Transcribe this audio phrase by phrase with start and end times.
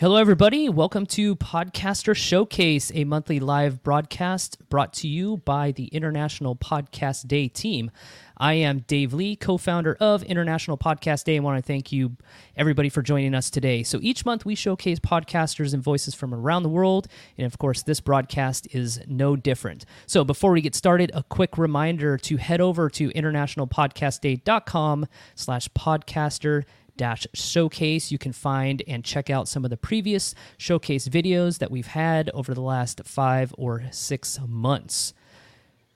[0.00, 0.70] Hello, everybody.
[0.70, 7.28] Welcome to Podcaster Showcase, a monthly live broadcast brought to you by the International Podcast
[7.28, 7.90] Day team.
[8.38, 11.36] I am Dave Lee, co founder of International Podcast Day.
[11.36, 12.16] I want to thank you,
[12.56, 13.82] everybody, for joining us today.
[13.82, 17.06] So each month we showcase podcasters and voices from around the world.
[17.36, 19.84] And of course, this broadcast is no different.
[20.06, 26.64] So before we get started, a quick reminder to head over to internationalpodcastday.com slash podcaster
[27.00, 28.12] dash showcase.
[28.12, 32.28] You can find and check out some of the previous showcase videos that we've had
[32.34, 35.14] over the last five or six months.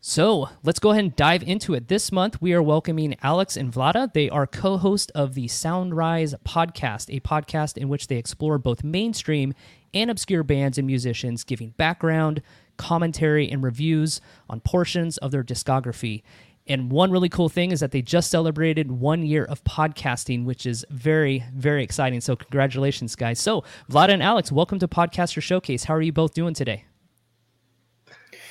[0.01, 1.89] So let's go ahead and dive into it.
[1.89, 4.15] This month, we are welcoming Alex and Vlada.
[4.15, 8.83] They are co host of the Soundrise podcast, a podcast in which they explore both
[8.83, 9.53] mainstream
[9.93, 12.41] and obscure bands and musicians, giving background,
[12.79, 16.23] commentary, and reviews on portions of their discography.
[16.67, 20.65] And one really cool thing is that they just celebrated one year of podcasting, which
[20.65, 22.23] is very, very exciting.
[22.23, 23.39] So, congratulations, guys.
[23.39, 25.85] So, Vlada and Alex, welcome to Podcaster Showcase.
[25.85, 26.87] How are you both doing today?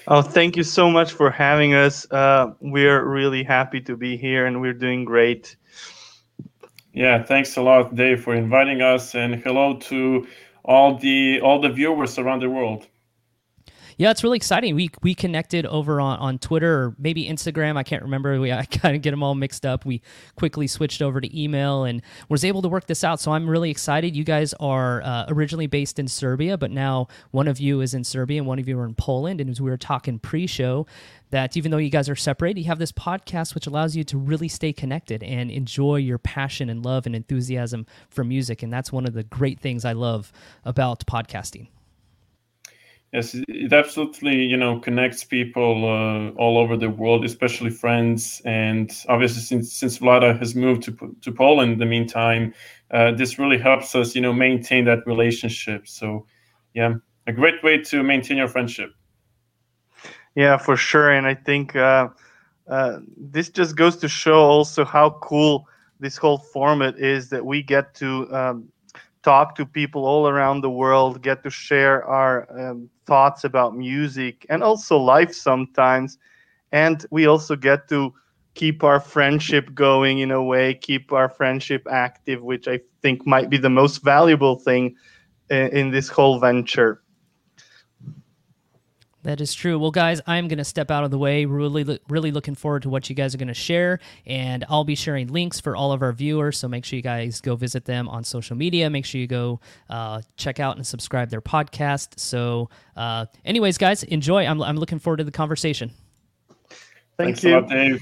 [0.08, 2.06] Oh, thank you so much for having us.
[2.12, 5.56] Uh, we're really happy to be here and we're doing great.
[6.94, 10.28] Yeah, thanks a lot, Dave, for inviting us, and hello to
[10.64, 12.86] all the all the viewers around the world.
[13.98, 14.76] Yeah, it's really exciting.
[14.76, 17.78] We we connected over on, on Twitter or maybe Instagram.
[17.78, 18.40] I can't remember.
[18.40, 19.86] We I kind of get them all mixed up.
[19.86, 20.02] We
[20.36, 23.20] quickly switched over to email and was able to work this out.
[23.20, 24.16] So I'm really excited.
[24.16, 28.04] You guys are uh, originally based in Serbia, but now one of you is in
[28.04, 29.40] Serbia and one of you are in Poland.
[29.42, 30.86] And as we were talking pre-show,
[31.30, 34.18] that even though you guys are separated, you have this podcast which allows you to
[34.18, 38.62] really stay connected and enjoy your passion and love and enthusiasm for music.
[38.62, 40.32] And that's one of the great things I love
[40.64, 41.70] about podcasting.
[43.14, 48.42] Yes, it absolutely, you know, connects people uh, all over the world, especially friends.
[48.44, 52.56] And obviously, since since Vlada has moved to to Poland in the meantime,
[52.90, 55.88] uh, this really helps us, you know, maintain that relationship.
[55.88, 56.26] So,
[56.74, 56.96] yeah,
[57.28, 58.90] a great way to maintain your friendship.
[60.34, 61.12] Yeah, for sure.
[61.12, 62.08] And I think uh,
[62.68, 65.68] uh this just goes to show also how cool
[66.00, 68.70] this whole format is that we get to um,
[69.24, 74.46] talk to people all around the world, get to share our um, thoughts about music
[74.50, 76.18] and also life sometimes.
[76.72, 78.14] And we also get to
[78.56, 83.50] keep our friendship going in a way, keep our friendship active, which I think might
[83.50, 84.96] be the most valuable thing
[85.50, 87.03] in, in this whole venture.
[89.24, 89.80] That is true.
[89.80, 91.46] Well, guys, I'm going to step out of the way.
[91.46, 94.96] Really, really looking forward to what you guys are going to share, and I'll be
[94.96, 96.58] sharing links for all of our viewers.
[96.58, 98.90] So make sure you guys go visit them on social media.
[98.90, 102.20] Make sure you go uh, check out and subscribe their podcast.
[102.20, 104.46] So, uh, anyways, guys, enjoy.
[104.46, 105.92] I'm, I'm looking forward to the conversation.
[106.60, 106.70] Thank
[107.18, 108.00] Thanks you, lot, Dave.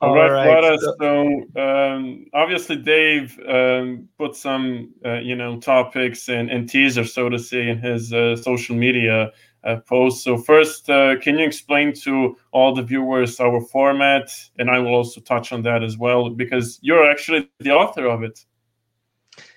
[0.00, 0.80] All, All right, right.
[0.80, 7.04] So, so um, obviously, Dave um, put some, uh, you know, topics and, and teaser,
[7.04, 9.32] so to say, in his uh, social media
[9.64, 10.22] uh, post.
[10.22, 14.30] So first, uh, can you explain to all the viewers our format?
[14.60, 18.22] And I will also touch on that as well, because you're actually the author of
[18.22, 18.44] it.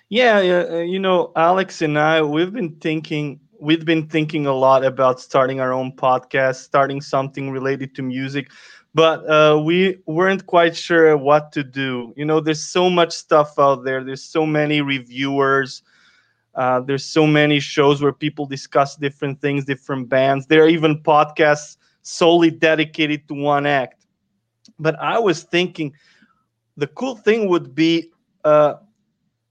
[0.10, 4.84] Yeah, uh, you know, Alex and I, we've been thinking we've been thinking a lot
[4.84, 8.50] about starting our own podcast, starting something related to music
[8.94, 12.14] but uh, we weren't quite sure what to do.
[12.18, 14.04] You know, there's so much stuff out there.
[14.04, 15.82] There's so many reviewers.
[16.56, 20.48] Uh, there's so many shows where people discuss different things, different bands.
[20.48, 24.06] There are even podcasts solely dedicated to one act.
[24.78, 25.94] But I was thinking,
[26.76, 28.12] the cool thing would be
[28.44, 28.76] uh,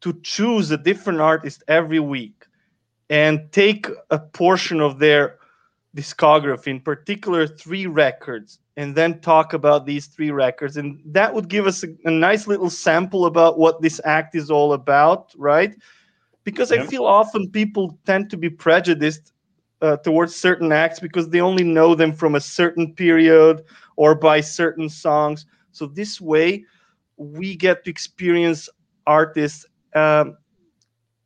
[0.02, 2.46] to choose a different artist every week
[3.08, 5.39] and take a portion of their
[5.96, 10.76] discography, in particular three records, and then talk about these three records.
[10.76, 14.50] And that would give us a, a nice little sample about what this act is
[14.50, 15.74] all about, right?
[16.44, 19.32] Because I feel often people tend to be prejudiced
[19.82, 23.64] uh, towards certain acts because they only know them from a certain period
[23.96, 25.46] or by certain songs.
[25.72, 26.64] So this way,
[27.16, 28.68] we get to experience
[29.06, 30.36] artists um,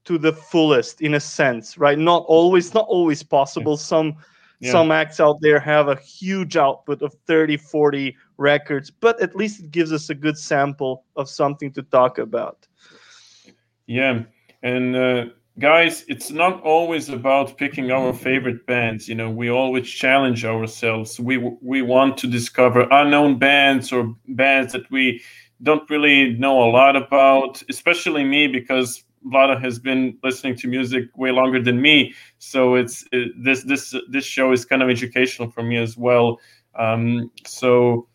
[0.04, 1.98] to the fullest, in a sense, right?
[1.98, 3.76] Not always, not always possible.
[3.76, 4.16] Some
[4.60, 4.72] yeah.
[4.72, 9.60] some acts out there have a huge output of 30 40 records but at least
[9.60, 12.66] it gives us a good sample of something to talk about
[13.86, 14.22] yeah
[14.62, 15.24] and uh,
[15.58, 21.20] guys it's not always about picking our favorite bands you know we always challenge ourselves
[21.20, 25.22] we we want to discover unknown bands or bands that we
[25.62, 31.04] don't really know a lot about especially me because Vlada has been listening to music
[31.16, 35.50] way longer than me, so it's it, this this this show is kind of educational
[35.50, 36.38] for me as well.
[36.74, 38.08] Um, so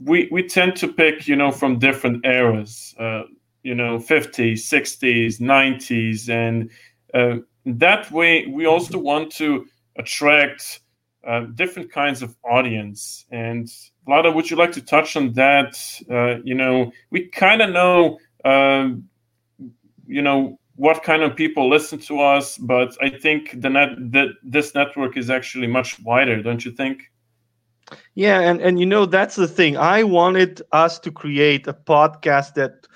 [0.00, 2.94] we we tend to pick you know from different eras.
[2.98, 3.22] Uh,
[3.64, 6.70] you know 50s 60s 90s and
[7.14, 9.66] uh, that way we also want to
[9.96, 10.80] attract
[11.26, 13.66] uh, different kinds of audience and
[14.06, 15.76] Vlada, would you like to touch on that
[16.10, 19.08] uh, you know we kind of know um,
[20.06, 24.28] you know what kind of people listen to us but i think the net that
[24.42, 27.10] this network is actually much wider don't you think?
[28.14, 29.76] Yeah and and you know that's the thing.
[29.76, 32.86] I wanted us to create a podcast that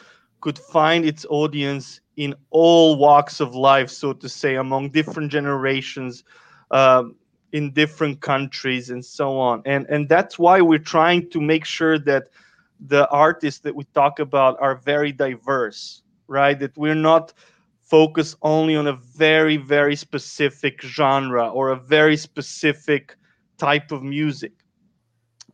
[0.41, 6.25] could find its audience in all walks of life so to say among different generations
[6.71, 7.17] um,
[7.53, 9.63] in different countries and so on.
[9.67, 12.29] And and that's why we're trying to make sure that
[12.81, 17.33] the artists that we talk about are very diverse right that we're not
[17.81, 23.17] focused only on a very very specific genre or a very specific
[23.57, 24.53] type of music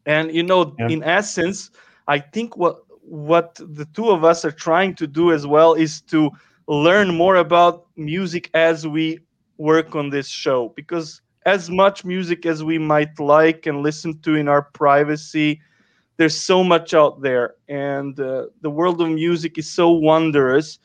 [0.06, 0.88] and you know yeah.
[0.88, 1.71] in essence
[2.09, 6.00] i think what what the two of us are trying to do as well is
[6.00, 6.31] to
[6.67, 9.19] learn more about music as we
[9.59, 14.35] work on this show because as much music as we might like and listen to
[14.35, 15.61] in our privacy
[16.17, 20.79] there's so much out there and uh, the world of music is so wondrous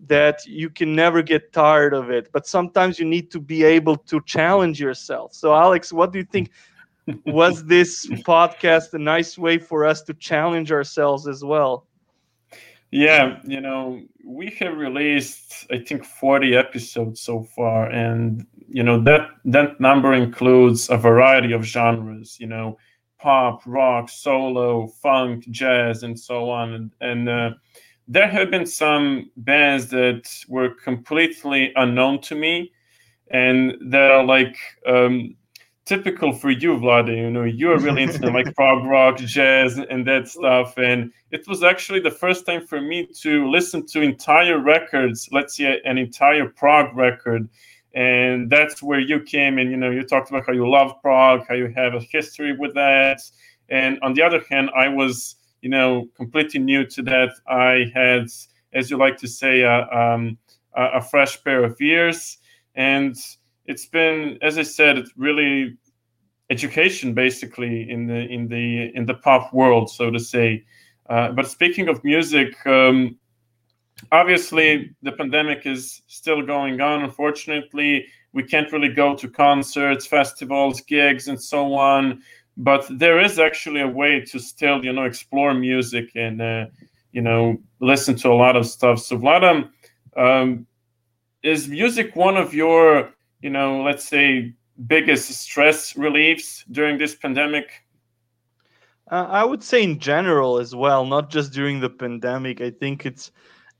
[0.00, 3.96] that you can never get tired of it but sometimes you need to be able
[3.96, 5.32] to challenge yourself.
[5.32, 6.50] So alex what do you think
[7.26, 11.86] was this podcast a nice way for us to challenge ourselves as well?
[12.90, 19.00] Yeah you know we have released i think 40 episodes so far and you know
[19.02, 22.76] that that number includes a variety of genres you know
[23.18, 27.50] pop rock solo funk jazz and so on and, and uh,
[28.08, 32.72] there have been some bands that were completely unknown to me
[33.30, 35.34] and that are like um,
[35.86, 37.08] typical for you, Vlad.
[37.08, 40.76] You know, you're really into like prog rock, jazz, and that stuff.
[40.76, 45.56] And it was actually the first time for me to listen to entire records, let's
[45.56, 47.48] say an entire prog record.
[47.96, 51.46] And that's where you came and, you know, you talked about how you love prog,
[51.48, 53.22] how you have a history with that.
[53.70, 57.30] And on the other hand, I was, you know, completely new to that.
[57.48, 58.26] I had,
[58.74, 60.36] as you like to say, uh, um,
[60.74, 62.36] a, a fresh pair of ears.
[62.74, 63.16] And
[63.64, 65.78] it's been, as I said, it's really
[66.50, 70.64] education basically in the in the in the pop world, so to say.
[71.08, 73.18] Uh, but speaking of music, um,
[74.12, 77.02] obviously the pandemic is still going on.
[77.02, 82.22] Unfortunately, we can't really go to concerts, festivals, gigs, and so on.
[82.56, 86.66] But there is actually a way to still, you know, explore music and uh,
[87.12, 88.98] you know listen to a lot of stuff.
[89.00, 89.70] So, Vladam,
[90.16, 90.66] um,
[91.42, 94.52] is music one of your you know, let's say,
[94.86, 97.70] biggest stress reliefs during this pandemic?
[99.10, 102.60] Uh, I would say in general as well, not just during the pandemic.
[102.60, 103.30] I think it's,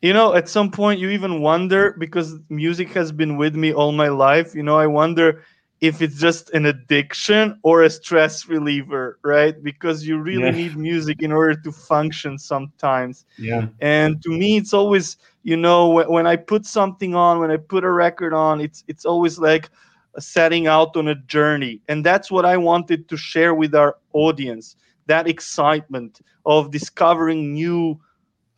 [0.02, 3.92] you know, at some point you even wonder because music has been with me all
[3.92, 4.54] my life.
[4.54, 5.42] You know, I wonder
[5.80, 9.62] if it's just an addiction or a stress reliever, right?
[9.62, 10.50] Because you really yeah.
[10.50, 13.24] need music in order to function sometimes.
[13.38, 13.68] Yeah.
[13.80, 17.58] And to me, it's always, you know, when, when I put something on, when I
[17.58, 19.68] put a record on, it's it's always like
[20.18, 24.76] setting out on a journey, and that's what I wanted to share with our audience.
[25.06, 28.00] That excitement of discovering new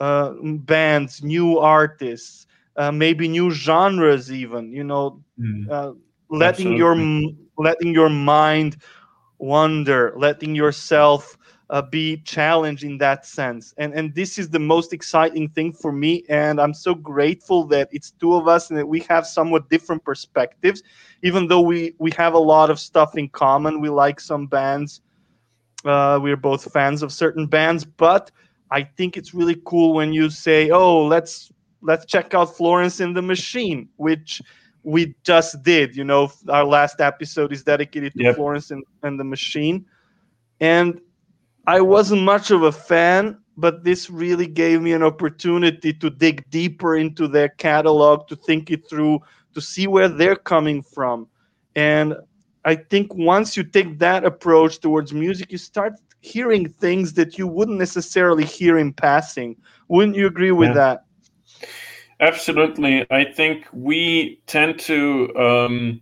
[0.00, 4.72] uh, bands, new artists, uh, maybe new genres, even.
[4.72, 5.22] You know.
[5.38, 5.70] Mm.
[5.70, 5.92] Uh,
[6.30, 7.22] letting Absolutely.
[7.24, 8.76] your letting your mind
[9.38, 11.36] wander letting yourself
[11.70, 15.92] uh, be challenged in that sense and and this is the most exciting thing for
[15.92, 19.68] me and i'm so grateful that it's two of us and that we have somewhat
[19.68, 20.82] different perspectives
[21.22, 25.02] even though we we have a lot of stuff in common we like some bands
[25.84, 28.30] uh, we're both fans of certain bands but
[28.70, 31.50] i think it's really cool when you say oh let's
[31.82, 34.42] let's check out florence and the machine which
[34.88, 35.96] we just did.
[35.96, 38.36] You know, our last episode is dedicated to yep.
[38.36, 39.84] Florence and, and the Machine.
[40.60, 41.00] And
[41.66, 46.48] I wasn't much of a fan, but this really gave me an opportunity to dig
[46.50, 49.20] deeper into their catalog, to think it through,
[49.54, 51.28] to see where they're coming from.
[51.76, 52.16] And
[52.64, 57.46] I think once you take that approach towards music, you start hearing things that you
[57.46, 59.56] wouldn't necessarily hear in passing.
[59.88, 60.74] Wouldn't you agree with yeah.
[60.74, 61.04] that?
[62.20, 66.00] Absolutely, I think we tend to um,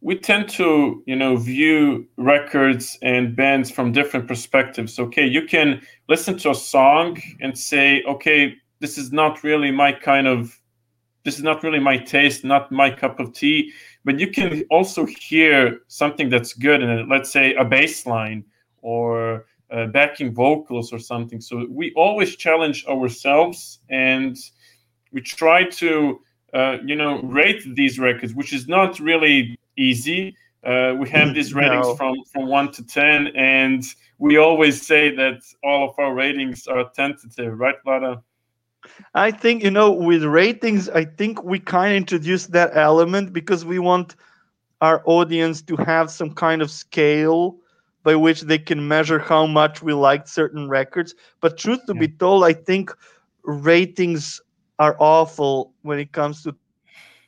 [0.00, 4.98] we tend to you know view records and bands from different perspectives.
[4.98, 9.90] Okay, you can listen to a song and say, okay, this is not really my
[9.90, 10.60] kind of
[11.24, 13.72] this is not really my taste, not my cup of tea.
[14.04, 17.10] But you can also hear something that's good and.
[17.10, 18.44] Let's say a bass line
[18.82, 21.40] or uh, backing vocals or something.
[21.40, 24.36] So we always challenge ourselves and
[25.12, 26.20] we try to
[26.54, 30.36] uh, you know rate these records, which is not really easy.
[30.64, 31.96] Uh, we have these ratings no.
[31.96, 33.84] from from one to ten, and
[34.18, 38.22] we always say that all of our ratings are tentative, right, Vlada?
[39.14, 43.64] I think you know with ratings, I think we kind of introduced that element because
[43.64, 44.16] we want
[44.80, 47.56] our audience to have some kind of scale
[48.06, 51.12] by which they can measure how much we liked certain records.
[51.40, 52.02] But truth to yeah.
[52.02, 52.92] be told, I think
[53.42, 54.40] ratings
[54.78, 56.54] are awful when it comes to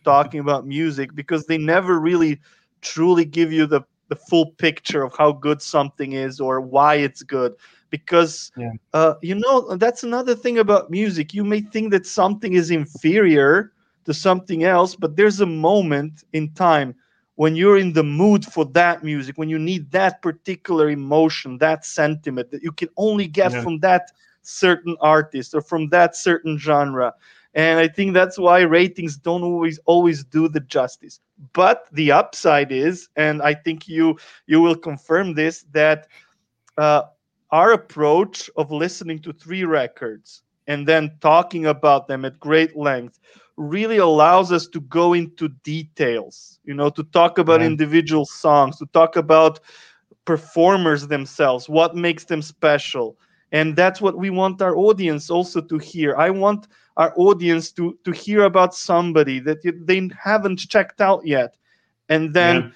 [0.05, 2.41] talking about music because they never really
[2.81, 7.23] truly give you the the full picture of how good something is or why it's
[7.23, 7.55] good
[7.91, 8.71] because yeah.
[8.95, 13.73] uh, you know that's another thing about music you may think that something is inferior
[14.07, 16.95] to something else but there's a moment in time
[17.39, 21.85] when you're in the mood for that music when you need that particular emotion that
[21.85, 23.63] sentiment that you can only get yeah.
[23.63, 24.11] from that
[24.43, 27.15] certain artist or from that certain genre
[27.55, 31.21] and i think that's why ratings don't always always do the justice
[31.53, 36.09] but the upside is and i think you you will confirm this that
[36.77, 37.03] uh,
[37.53, 43.21] our approach of listening to three records and then talking about them at great length
[43.59, 48.87] really allows us to go into details you know to talk about individual songs to
[48.93, 49.61] talk about
[50.25, 53.17] performers themselves what makes them special
[53.53, 57.99] and that's what we want our audience also to hear i want our audience to
[58.05, 61.57] to hear about somebody that they haven't checked out yet
[62.09, 62.71] and then yeah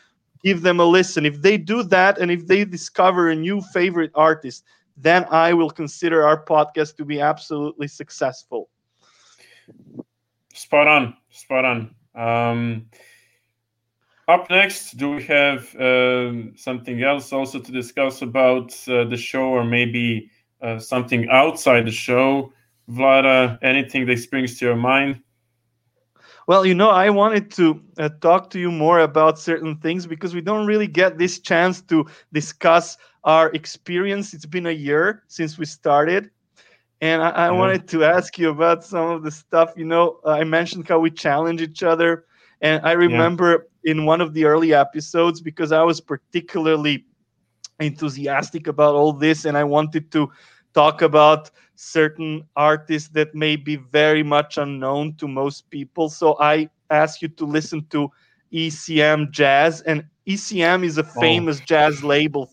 [0.44, 1.26] give them a listen.
[1.26, 4.64] If they do that and if they discover a new favorite artist,
[4.96, 8.68] then I will consider our podcast to be absolutely successful.
[10.52, 11.94] Spot on, spot on.
[12.14, 12.86] Um,
[14.28, 19.46] up next, do we have uh, something else also to discuss about uh, the show,
[19.48, 20.30] or maybe
[20.60, 22.52] uh, something outside the show?
[22.90, 25.22] Vlada, anything that springs to your mind?
[26.46, 30.34] Well, you know, I wanted to uh, talk to you more about certain things because
[30.34, 34.34] we don't really get this chance to discuss our experience.
[34.34, 36.30] It's been a year since we started.
[37.02, 37.58] And I, I mm-hmm.
[37.58, 39.72] wanted to ask you about some of the stuff.
[39.76, 42.26] You know, I mentioned how we challenge each other.
[42.60, 43.90] And I remember yeah.
[43.90, 47.04] in one of the early episodes, because I was particularly
[47.80, 50.30] enthusiastic about all this and I wanted to
[50.74, 56.08] talk about certain artists that may be very much unknown to most people.
[56.08, 58.12] So I ask you to listen to
[58.52, 59.80] ECM Jazz.
[59.80, 61.20] And ECM is a oh.
[61.20, 61.64] famous oh.
[61.66, 62.48] jazz label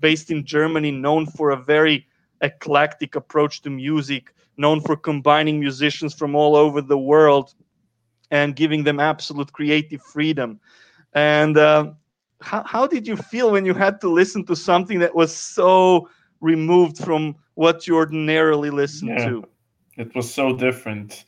[0.00, 2.06] based in Germany, known for a very
[2.40, 7.54] eclectic approach to music, known for combining musicians from all over the world
[8.30, 10.60] and giving them absolute creative freedom.
[11.12, 11.92] And uh,
[12.40, 16.08] how, how did you feel when you had to listen to something that was so
[16.40, 19.44] removed from what you ordinarily listen yeah, to.
[19.96, 21.24] It was so different.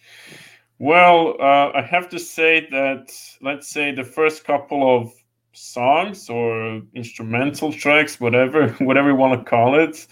[0.78, 3.10] Well, uh, I have to say that,
[3.40, 5.12] let's say, the first couple of
[5.52, 10.06] songs or instrumental tracks, whatever, whatever you want to call it,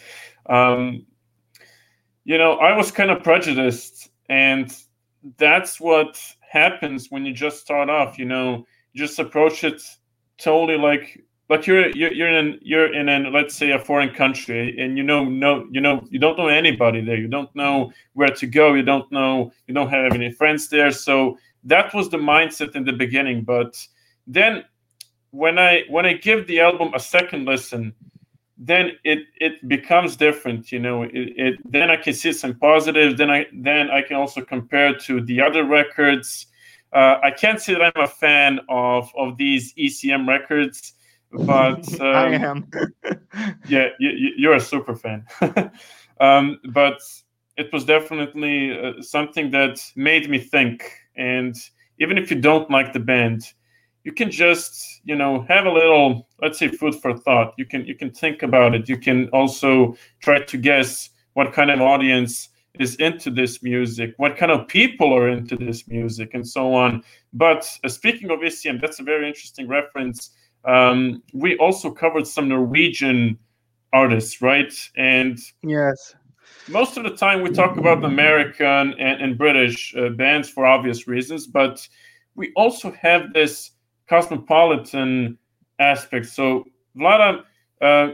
[0.49, 1.07] um,
[2.25, 4.75] you know, I was kind of prejudiced, and
[5.38, 8.19] that's what happens when you just start off.
[8.19, 9.83] You know, you just approach it
[10.38, 14.76] totally like but you're you're you're in you're in an let's say a foreign country
[14.79, 17.17] and you know no you know you don't know anybody there.
[17.17, 18.75] You don't know where to go.
[18.75, 20.91] You don't know you don't have any friends there.
[20.91, 23.43] So that was the mindset in the beginning.
[23.43, 23.76] But
[24.26, 24.65] then
[25.31, 27.93] when i when i give the album a second listen
[28.58, 33.18] then it it becomes different you know it, it then i can see some positives
[33.18, 36.46] then i then i can also compare to the other records
[36.94, 40.94] uh, i can't say that i'm a fan of of these ecm records
[41.32, 42.70] but um, I am.
[43.68, 45.25] yeah, you, are a super fan.
[46.20, 47.00] um, but
[47.56, 50.90] it was definitely uh, something that made me think.
[51.16, 51.54] And
[51.98, 53.52] even if you don't like the band,
[54.06, 57.54] you can just you know have a little let's say food for thought.
[57.58, 58.88] You can you can think about it.
[58.88, 62.48] You can also try to guess what kind of audience
[62.78, 67.02] is into this music, what kind of people are into this music, and so on.
[67.32, 70.30] But uh, speaking of ECM, that's a very interesting reference
[70.66, 73.38] um, we also covered some Norwegian
[73.92, 74.72] artists, right?
[74.96, 76.14] And yes,
[76.68, 81.06] most of the time we talk about American and, and British uh, bands for obvious
[81.06, 81.86] reasons, but
[82.34, 83.70] we also have this
[84.08, 85.38] cosmopolitan
[85.78, 86.26] aspect.
[86.26, 86.64] So,
[86.96, 87.42] Vlada,
[87.80, 88.12] uh,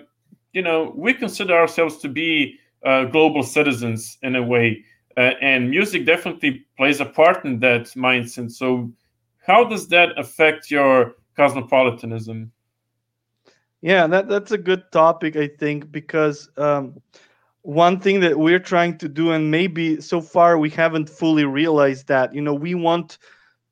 [0.52, 4.84] you know, we consider ourselves to be uh, global citizens in a way,
[5.16, 8.50] uh, and music definitely plays a part in that mindset.
[8.50, 8.90] So,
[9.46, 12.52] how does that affect your cosmopolitanism?
[13.80, 17.00] Yeah, that, that's a good topic, I think, because um,
[17.62, 22.08] one thing that we're trying to do and maybe so far we haven't fully realized
[22.08, 23.18] that you know we want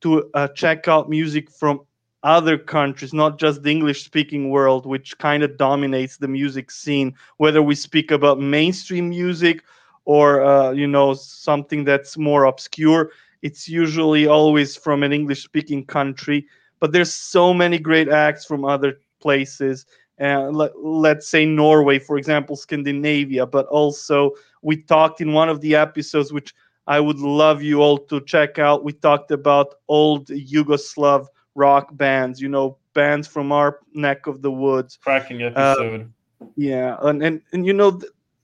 [0.00, 1.80] to uh, check out music from
[2.22, 7.14] other countries not just the english speaking world which kind of dominates the music scene
[7.38, 9.62] whether we speak about mainstream music
[10.04, 13.10] or uh, you know something that's more obscure
[13.42, 16.46] it's usually always from an english speaking country
[16.78, 19.86] but there's so many great acts from other places
[20.20, 25.62] uh, let, let's say Norway, for example, Scandinavia, but also we talked in one of
[25.62, 26.54] the episodes, which
[26.86, 28.84] I would love you all to check out.
[28.84, 34.50] We talked about old Yugoslav rock bands, you know, bands from our neck of the
[34.50, 34.99] woods.
[35.02, 36.11] Cracking episode.
[36.40, 38.00] Uh, yeah, and, and and you know,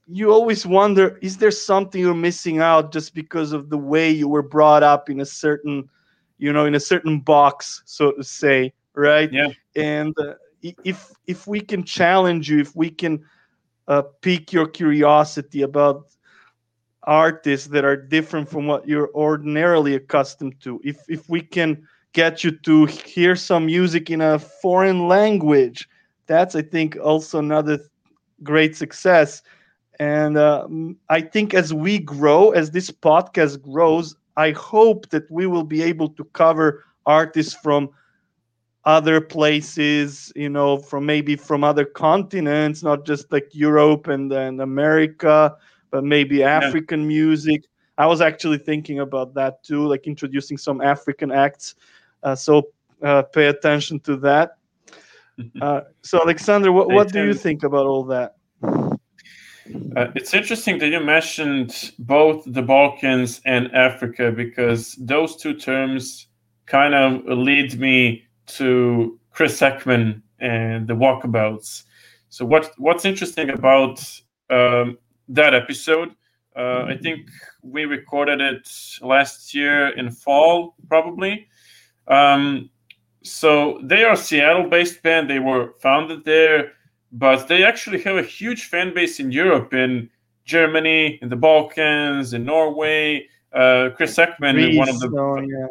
[0.07, 4.27] you always wonder, is there something you're missing out just because of the way you
[4.27, 5.89] were brought up in a certain,
[6.37, 9.31] you know, in a certain box, so to say, right?
[9.31, 9.49] Yeah.
[9.75, 13.23] And uh, if if we can challenge you, if we can
[13.87, 16.07] uh, pique your curiosity about
[17.03, 21.87] artists that are different from what you're ordinarily accustomed to, if if we can
[22.17, 25.87] get you to hear some music in a foreign language,
[26.25, 27.77] that's I think also another
[28.41, 29.43] great success.
[29.99, 30.67] And uh,
[31.09, 35.83] I think as we grow, as this podcast grows, I hope that we will be
[35.83, 37.91] able to cover artists from
[38.83, 44.59] other places, you know, from maybe from other continents, not just like Europe and then
[44.59, 45.55] America,
[45.91, 47.19] but maybe African yeah.
[47.19, 47.65] music.
[47.99, 51.75] I was actually thinking about that too, like introducing some African acts.
[52.23, 52.69] Uh, so
[53.03, 54.51] uh, pay attention to that.
[55.61, 58.37] Uh, so, Alexander, what, what do you think about all that?
[59.95, 66.27] Uh, it's interesting that you mentioned both the Balkans and Africa because those two terms
[66.65, 71.83] kind of lead me to Chris Eckman and the Walkabouts.
[72.29, 73.99] So what what's interesting about
[74.49, 74.97] um,
[75.29, 76.15] that episode?
[76.55, 77.29] Uh, I think
[77.61, 78.67] we recorded it
[79.01, 81.47] last year in fall, probably.
[82.07, 82.69] Um,
[83.23, 85.29] so they are a Seattle-based band.
[85.29, 86.73] They were founded there,
[87.11, 90.09] but they actually have a huge fan base in Europe, in
[90.45, 93.27] Germany, in the Balkans, in Norway.
[93.53, 95.67] Uh, Chris Eckman, Greece, one of the oh, yeah.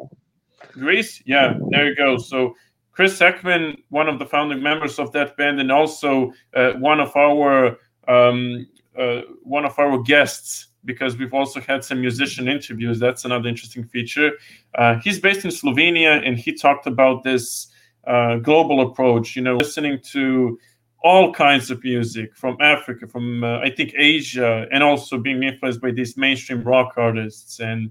[0.72, 2.18] Greece, yeah, there you go.
[2.18, 2.54] So
[2.92, 7.14] Chris Eckman, one of the founding members of that band, and also uh, one of
[7.16, 8.66] our um,
[8.98, 12.98] uh, one of our guests because we've also had some musician interviews.
[12.98, 14.32] That's another interesting feature.
[14.74, 17.68] Uh, he's based in Slovenia, and he talked about this
[18.06, 19.36] uh, global approach.
[19.36, 20.58] You know, listening to
[21.02, 25.82] all kinds of music from Africa, from uh, I think Asia, and also being influenced
[25.82, 27.90] by these mainstream rock artists and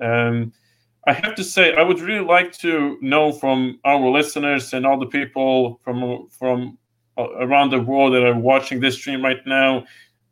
[0.00, 0.52] um,
[1.06, 4.98] I have to say, I would really like to know from our listeners and all
[4.98, 6.78] the people from from
[7.18, 9.84] around the world that are watching this stream right now.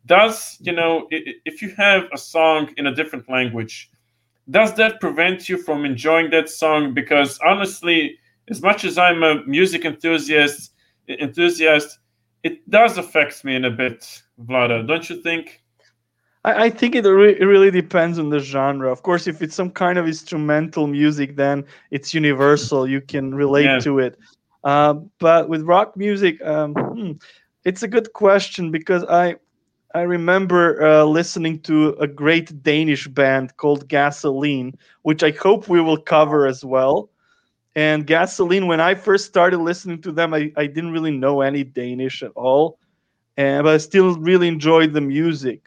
[0.05, 3.91] Does you know if you have a song in a different language,
[4.49, 6.93] does that prevent you from enjoying that song?
[6.93, 8.17] Because honestly,
[8.49, 10.73] as much as I'm a music enthusiast,
[11.07, 11.99] enthusiast,
[12.43, 14.87] it does affect me in a bit, Vlada.
[14.87, 15.61] Don't you think?
[16.43, 18.91] I, I think it, re- it really depends on the genre.
[18.91, 22.87] Of course, if it's some kind of instrumental music, then it's universal.
[22.87, 23.79] You can relate yeah.
[23.79, 24.17] to it.
[24.63, 27.11] Uh, but with rock music, um, hmm,
[27.63, 29.35] it's a good question because I
[29.93, 35.81] I remember uh, listening to a great Danish band called Gasolin', which I hope we
[35.81, 37.09] will cover as well.
[37.75, 41.63] And Gasolin', when I first started listening to them, I, I didn't really know any
[41.63, 42.79] Danish at all,
[43.37, 45.61] and but I still really enjoyed the music.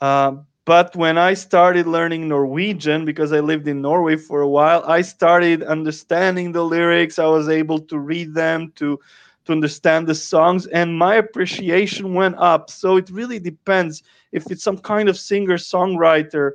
[0.00, 4.84] Um, but when I started learning Norwegian, because I lived in Norway for a while,
[4.86, 7.18] I started understanding the lyrics.
[7.18, 8.98] I was able to read them, to
[9.48, 12.70] to understand the songs, and my appreciation went up.
[12.70, 14.04] So it really depends.
[14.32, 16.52] If it's some kind of singer-songwriter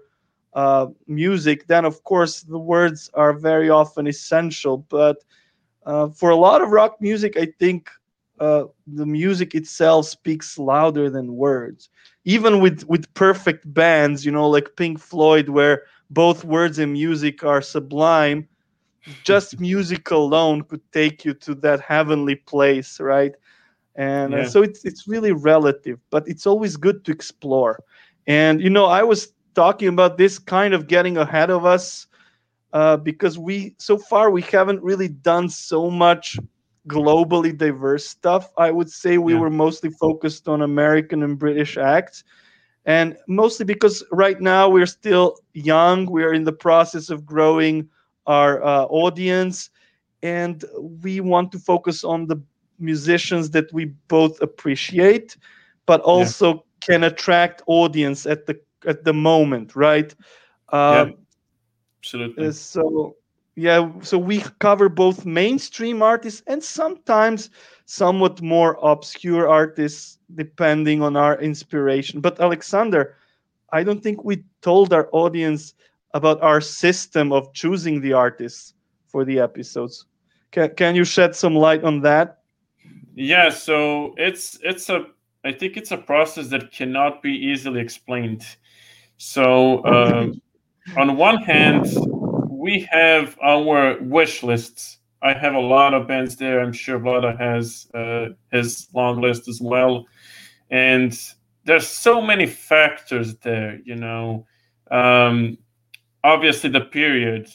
[0.53, 4.77] uh, music, then of course the words are very often essential.
[4.89, 5.17] But
[5.85, 7.89] uh, for a lot of rock music, I think
[8.39, 11.89] uh, the music itself speaks louder than words
[12.25, 17.43] even with with perfect bands you know like pink floyd where both words and music
[17.43, 18.47] are sublime
[19.23, 23.33] just music alone could take you to that heavenly place right
[23.95, 24.43] and uh, yeah.
[24.43, 27.79] uh, so it's it's really relative but it's always good to explore
[28.27, 32.07] and you know i was talking about this kind of getting ahead of us
[32.73, 36.37] uh, because we so far we haven't really done so much
[36.87, 38.51] globally diverse stuff.
[38.57, 39.39] I would say we yeah.
[39.39, 42.23] were mostly focused on American and British acts.
[42.85, 47.87] And mostly because right now we're still young, we're in the process of growing
[48.27, 49.69] our uh, audience,
[50.21, 50.63] and
[51.01, 52.41] we want to focus on the
[52.79, 55.37] musicians that we both appreciate,
[55.85, 56.59] but also yeah.
[56.81, 60.13] can attract audience at the at the moment, right?
[60.69, 61.13] Um, yeah,
[61.99, 62.51] absolutely.
[62.51, 63.15] So
[63.55, 67.49] yeah, so we cover both mainstream artists and sometimes
[67.85, 72.19] somewhat more obscure artists, depending on our inspiration.
[72.19, 73.15] But Alexander,
[73.71, 75.75] I don't think we told our audience
[76.13, 78.73] about our system of choosing the artists
[79.07, 80.05] for the episodes.
[80.51, 82.39] Can, can you shed some light on that?
[83.15, 85.05] Yeah, so it's it's a
[85.43, 88.45] I think it's a process that cannot be easily explained.
[89.17, 90.41] So um,
[90.97, 91.85] on one hand,
[92.49, 94.99] we have our wish lists.
[95.21, 96.59] I have a lot of bands there.
[96.59, 100.05] I'm sure Vlada has uh, his long list as well,
[100.69, 101.17] and
[101.65, 103.79] there's so many factors there.
[103.85, 104.45] You know,
[104.91, 105.57] um,
[106.23, 107.49] obviously the period.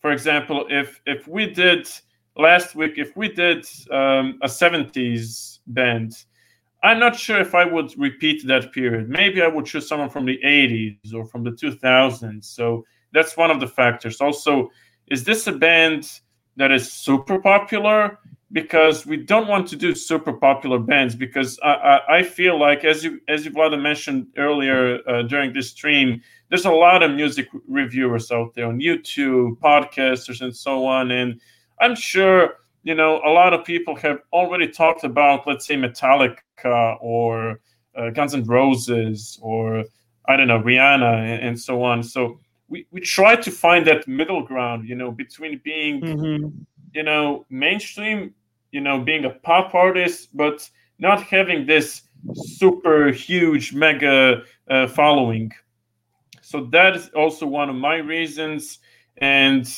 [0.00, 1.88] For example, if if we did
[2.36, 6.24] last week, if we did um, a 70s band,
[6.82, 9.08] I'm not sure if I would repeat that period.
[9.08, 12.44] Maybe I would choose someone from the 80s or from the 2000s.
[12.44, 14.20] So that's one of the factors.
[14.20, 14.70] Also,
[15.08, 16.20] is this a band
[16.56, 18.18] that is super popular?
[18.52, 22.84] Because we don't want to do super popular bands because I, I, I feel like
[22.84, 27.10] as you as you Vlada mentioned earlier uh, during this stream, there's a lot of
[27.10, 31.10] music reviewers out there on YouTube, podcasters, and so on.
[31.10, 31.40] And
[31.80, 32.54] I'm sure
[32.84, 37.60] you know a lot of people have already talked about, let's say, Metallica or
[37.96, 39.84] uh, Guns N' Roses or
[40.28, 42.02] I don't know Rihanna and, and so on.
[42.02, 46.48] So we, we try to find that middle ground, you know, between being, mm-hmm.
[46.96, 48.34] You know, mainstream,
[48.72, 52.02] you know, being a pop artist, but not having this
[52.34, 55.52] super huge mega uh, following.
[56.40, 58.78] So that is also one of my reasons.
[59.18, 59.68] And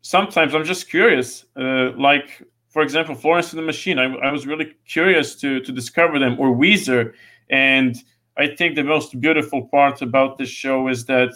[0.00, 3.98] sometimes I'm just curious, uh, like, for example, Florence and the Machine.
[3.98, 7.12] I, I was really curious to to discover them, or Weezer.
[7.50, 7.94] And
[8.38, 11.34] I think the most beautiful part about this show is that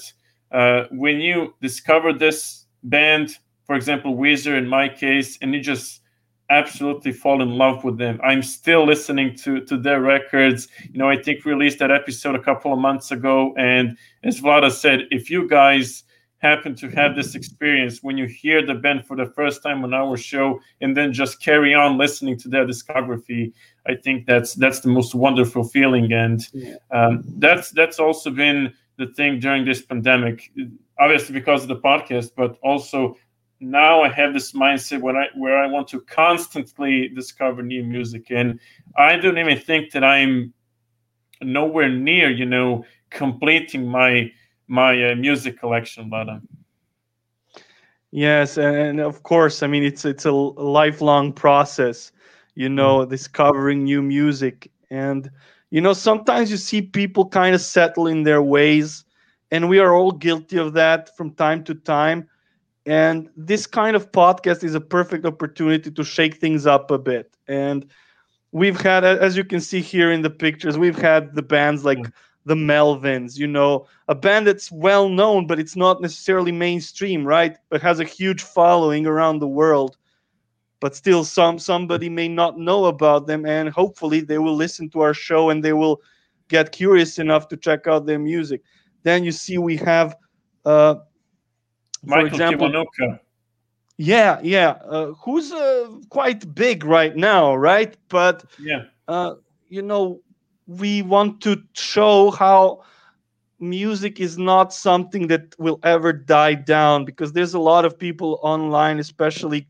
[0.53, 6.03] uh, when you discover this band, for example, Weezer in my case, and you just
[6.49, 8.21] absolutely fall in love with them.
[8.23, 10.69] I'm still listening to to their records.
[10.91, 14.41] You know, I think we released that episode a couple of months ago, and as
[14.41, 16.05] Vlada said, if you guys
[16.39, 19.95] happen to have this experience when you hear the band for the first time on
[19.95, 23.55] our show and then just carry on listening to their discography
[23.87, 26.49] i think that's that's the most wonderful feeling and
[26.91, 30.51] um, that's that's also been the thing during this pandemic,
[30.99, 33.17] obviously because of the podcast, but also
[33.71, 38.31] now I have this mindset when I where I want to constantly discover new music,
[38.31, 38.61] and
[38.97, 40.53] I don't even think that I'm
[41.43, 44.31] nowhere near, you know, completing my
[44.69, 46.29] my uh, music collection, but.
[48.13, 52.13] Yes, and of course, I mean it's it's a lifelong process,
[52.55, 53.11] you know, mm-hmm.
[53.11, 55.31] discovering new music and
[55.71, 59.05] you know sometimes you see people kind of settle in their ways
[59.51, 62.29] and we are all guilty of that from time to time
[62.87, 67.37] and this kind of podcast is a perfect opportunity to shake things up a bit.
[67.49, 67.85] And
[68.53, 71.99] we've had as you can see here in the pictures we've had the bands like
[72.47, 77.59] the melvins you know a band that's well known but it's not necessarily mainstream right?
[77.69, 79.97] But has a huge following around the world.
[80.81, 85.01] But still some somebody may not know about them and hopefully they will listen to
[85.01, 86.01] our show and they will
[86.49, 88.63] get curious enough to check out their music.
[89.03, 90.17] Then you see we have
[90.65, 90.97] uh
[92.05, 93.21] Michael example, Kiwanuka.
[93.97, 97.97] yeah yeah uh, who's uh, quite big right now right?
[98.09, 98.85] But yeah.
[99.09, 99.35] uh,
[99.69, 100.21] you know
[100.67, 102.83] we want to show how
[103.59, 108.39] music is not something that will ever die down because there's a lot of people
[108.43, 109.67] online especially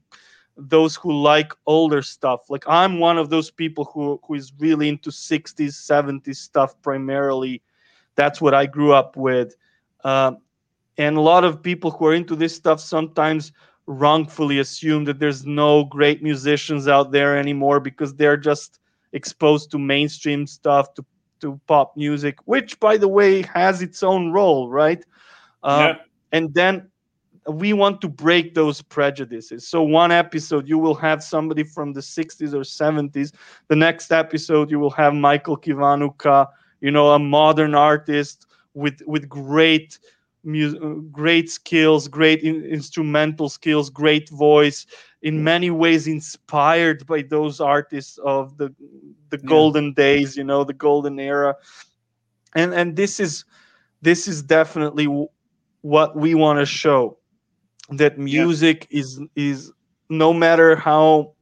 [0.57, 2.49] those who like older stuff.
[2.49, 7.63] Like i'm one of those people who who is really into 60s 70s stuff primarily.
[8.17, 9.55] That's what i grew up with.
[10.03, 10.39] Um,
[10.99, 13.53] and a lot of people who are into this stuff sometimes
[13.87, 18.81] wrongfully assume that there's no great musicians out there anymore because they're just
[19.13, 21.05] exposed to mainstream stuff to
[21.41, 25.05] to pop music which by the way has its own role right
[25.63, 26.03] uh, yeah.
[26.33, 26.89] and then
[27.49, 29.69] we want to break those prejudices.
[29.69, 33.33] So one episode you will have somebody from the 60s or 70s.
[33.69, 36.49] The next episode you will have Michael Kiwanuka
[36.81, 39.99] you know, a modern artist with with great
[40.47, 44.87] Uh, great skills, great in- instrumental skills, great voice.
[45.23, 48.73] In many ways, inspired by those artists of the
[49.31, 49.49] the yeah.
[49.49, 51.57] golden days, you know, the golden era.
[52.55, 53.45] And and this is
[54.03, 55.09] this is definitely
[55.81, 57.19] what we want to show
[57.91, 59.01] that music yeah.
[59.01, 59.73] is is
[60.09, 61.33] no matter how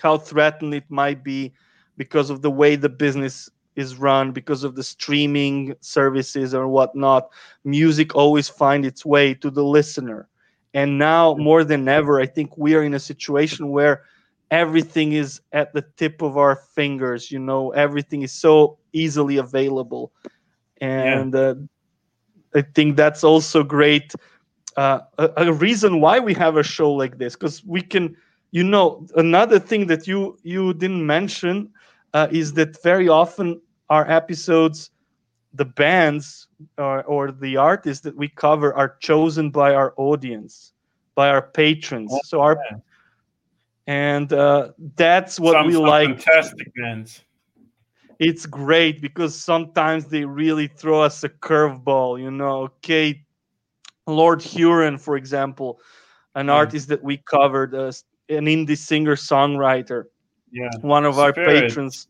[0.00, 1.52] how threatened it might be
[1.96, 7.28] because of the way the business is run because of the streaming services or whatnot
[7.64, 10.28] music always find its way to the listener
[10.74, 14.02] and now more than ever i think we are in a situation where
[14.50, 20.12] everything is at the tip of our fingers you know everything is so easily available
[20.80, 21.40] and yeah.
[21.40, 21.54] uh,
[22.54, 24.14] i think that's also great
[24.76, 28.16] uh, a, a, reason why we have a show like this because we can
[28.50, 31.70] you know another thing that you you didn't mention
[32.12, 33.60] uh, is that very often
[33.90, 34.90] our episodes
[35.54, 40.72] the bands or, or the artists that we cover are chosen by our audience
[41.14, 42.78] by our patrons oh, so our yeah.
[43.86, 47.22] and uh, that's what some, we some like fantastic bands
[48.18, 53.22] it's great because sometimes they really throw us a curveball you know okay
[54.06, 55.80] lord huron for example
[56.34, 56.52] an yeah.
[56.52, 57.92] artist that we covered uh,
[58.28, 60.04] an indie singer songwriter.
[60.50, 61.38] Yeah, one of Spirit.
[61.38, 62.08] our patrons.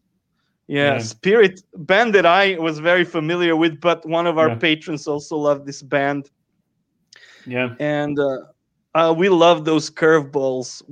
[0.67, 4.55] Yeah, yeah, Spirit band that I was very familiar with, but one of our yeah.
[4.55, 6.31] patrons also loved this band.
[7.47, 8.39] Yeah, and uh,
[8.95, 10.83] uh, we love those curveballs.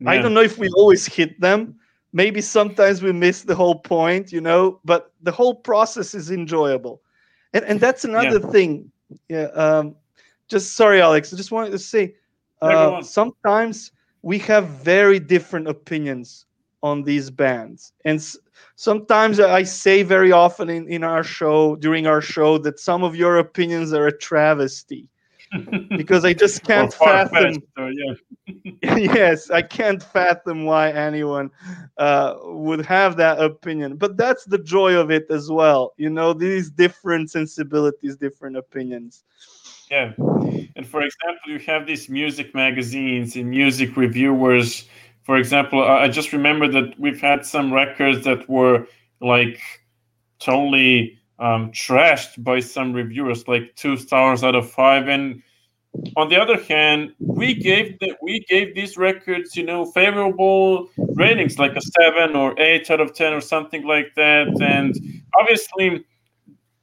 [0.00, 0.10] Yeah.
[0.10, 1.76] I don't know if we always hit them.
[2.14, 4.80] Maybe sometimes we miss the whole point, you know.
[4.84, 7.02] But the whole process is enjoyable,
[7.52, 8.90] and and that's another thing.
[9.28, 9.48] Yeah.
[9.54, 9.94] Um,
[10.48, 11.34] just sorry, Alex.
[11.34, 12.14] I just wanted to say,
[12.62, 16.46] uh, sometimes we have very different opinions
[16.82, 18.24] on these bands and
[18.76, 23.14] sometimes i say very often in, in our show during our show that some of
[23.14, 25.08] your opinions are a travesty
[25.96, 28.14] because i just can't fathom yeah.
[28.96, 31.50] yes i can't fathom why anyone
[31.98, 36.32] uh, would have that opinion but that's the joy of it as well you know
[36.32, 39.24] these different sensibilities different opinions
[39.92, 40.12] yeah.
[40.74, 44.88] And for example, you have these music magazines and music reviewers.
[45.22, 48.86] For example, I just remember that we've had some records that were
[49.20, 49.60] like
[50.40, 55.08] totally um, trashed by some reviewers, like two stars out of five.
[55.08, 55.42] And
[56.16, 61.58] on the other hand, we gave that we gave these records, you know, favorable ratings,
[61.58, 64.48] like a seven or eight out of ten or something like that.
[64.60, 64.96] And
[65.38, 66.04] obviously,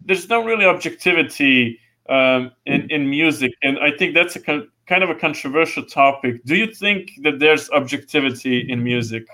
[0.06, 5.04] there's no really objectivity um, in in music, and I think that's a con- kind
[5.04, 6.44] of a controversial topic.
[6.46, 9.28] Do you think that there's objectivity in music?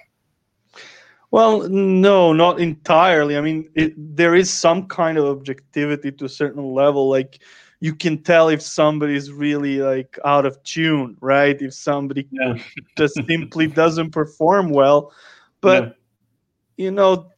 [1.32, 3.38] Well, no, not entirely.
[3.38, 7.10] I mean, it, there is some kind of objectivity to a certain level.
[7.10, 7.40] Like
[7.80, 11.60] you can tell if somebody is really like out of tune, right?
[11.62, 12.58] If somebody yeah.
[12.98, 15.14] just simply doesn't perform well.
[15.62, 16.86] But yeah.
[16.86, 17.32] you know,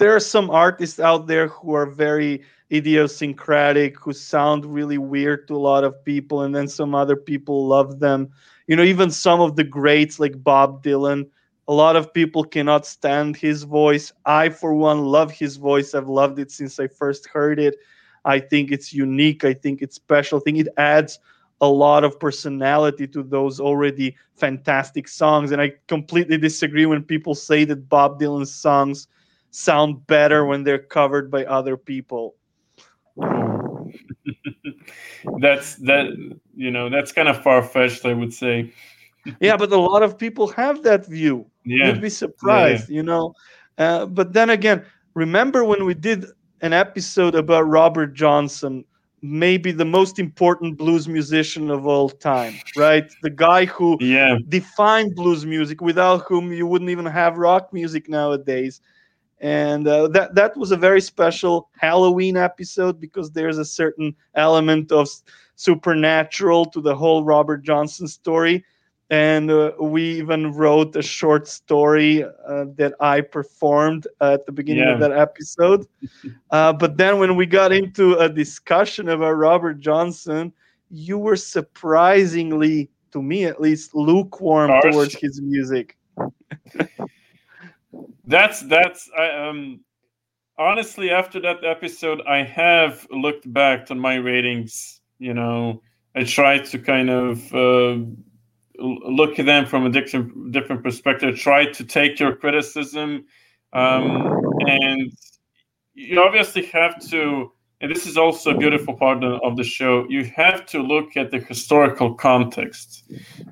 [0.00, 5.54] there are some artists out there who are very idiosyncratic who sound really weird to
[5.54, 8.30] a lot of people and then some other people love them.
[8.66, 11.28] You know even some of the greats like bob dylan
[11.68, 14.10] a lot of people cannot stand his voice.
[14.24, 15.94] I for one love his voice.
[15.94, 17.76] I've loved it since i first heard it.
[18.24, 19.44] I think it's unique.
[19.44, 20.38] I think it's special.
[20.38, 21.18] I think it adds
[21.60, 25.52] a lot of personality to those already fantastic songs.
[25.52, 29.06] And i completely disagree when people say that bob dylan's songs
[29.50, 32.34] sound better when they're covered by other people
[35.40, 36.06] that's that
[36.54, 38.72] you know that's kind of far fetched, I would say.
[39.40, 41.46] yeah, but a lot of people have that view.
[41.64, 41.88] Yeah.
[41.88, 42.96] You'd be surprised, yeah, yeah.
[42.96, 43.34] you know.
[43.78, 44.84] Uh, but then again,
[45.14, 46.26] remember when we did
[46.62, 48.84] an episode about Robert Johnson,
[49.22, 53.10] maybe the most important blues musician of all time, right?
[53.22, 54.38] The guy who yeah.
[54.48, 58.80] defined blues music, without whom you wouldn't even have rock music nowadays
[59.40, 64.92] and uh, that that was a very special Halloween episode because there's a certain element
[64.92, 65.08] of
[65.56, 68.64] supernatural to the whole Robert Johnson story,
[69.08, 74.84] and uh, we even wrote a short story uh, that I performed at the beginning
[74.84, 74.94] yeah.
[74.94, 75.86] of that episode.
[76.50, 80.52] Uh, but then when we got into a discussion about Robert Johnson,
[80.90, 85.96] you were surprisingly, to me at least, lukewarm towards his music.
[88.26, 89.80] that's that's I, um
[90.58, 95.82] honestly after that episode i have looked back on my ratings you know.
[96.16, 97.98] I tried to kind of uh,
[98.78, 103.24] look at them from a different different perspective try to take your criticism
[103.72, 105.12] um, and
[105.94, 107.52] you obviously have to
[107.82, 111.30] and this is also a beautiful part of the show you have to look at
[111.30, 113.04] the historical context.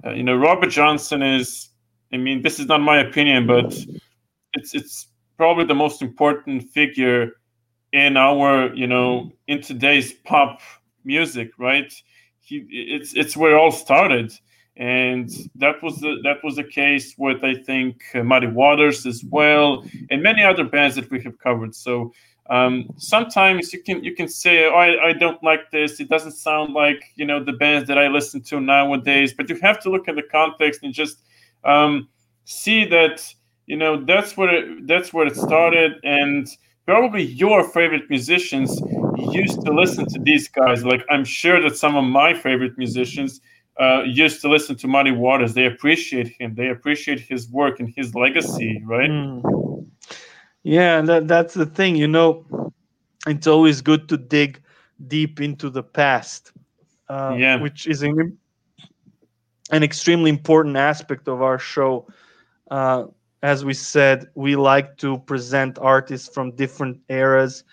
[0.04, 1.68] Uh, you know robert johnson is
[2.12, 3.72] i mean this is not my opinion but
[4.54, 7.32] it's it's probably the most important figure
[7.92, 10.61] in our you know in today's pop
[11.04, 11.92] music right?
[12.40, 14.32] He it's it's where it all started.
[14.76, 19.24] And that was the that was the case with i think uh, muddy waters as
[19.28, 21.74] well and many other bands that we have covered.
[21.74, 22.12] So
[22.48, 26.00] um, sometimes you can you can say oh, I, I don't like this.
[26.00, 29.34] It doesn't sound like you know the bands that i listen to nowadays.
[29.34, 31.24] But you have to look at the context and just
[31.64, 32.08] um,
[32.44, 33.34] see that
[33.68, 36.48] you know that's where it, that's where it started and
[36.87, 38.70] probably your favorite musicians
[39.40, 43.40] used to listen to these guys like i'm sure that some of my favorite musicians
[43.81, 47.88] uh, used to listen to muddy waters they appreciate him they appreciate his work and
[47.96, 49.68] his legacy right mm.
[50.68, 51.96] Yeah, that, that's the thing.
[51.96, 52.72] You know,
[53.26, 54.61] it's always good to dig
[55.07, 56.52] deep into the past,
[57.09, 57.57] uh, yeah.
[57.57, 58.37] which is an,
[59.70, 62.07] an extremely important aspect of our show.
[62.70, 63.04] Uh,
[63.42, 67.64] as we said, we like to present artists from different eras.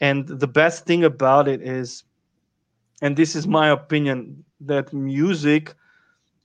[0.00, 2.04] And the best thing about it is,
[3.02, 5.74] and this is my opinion, that music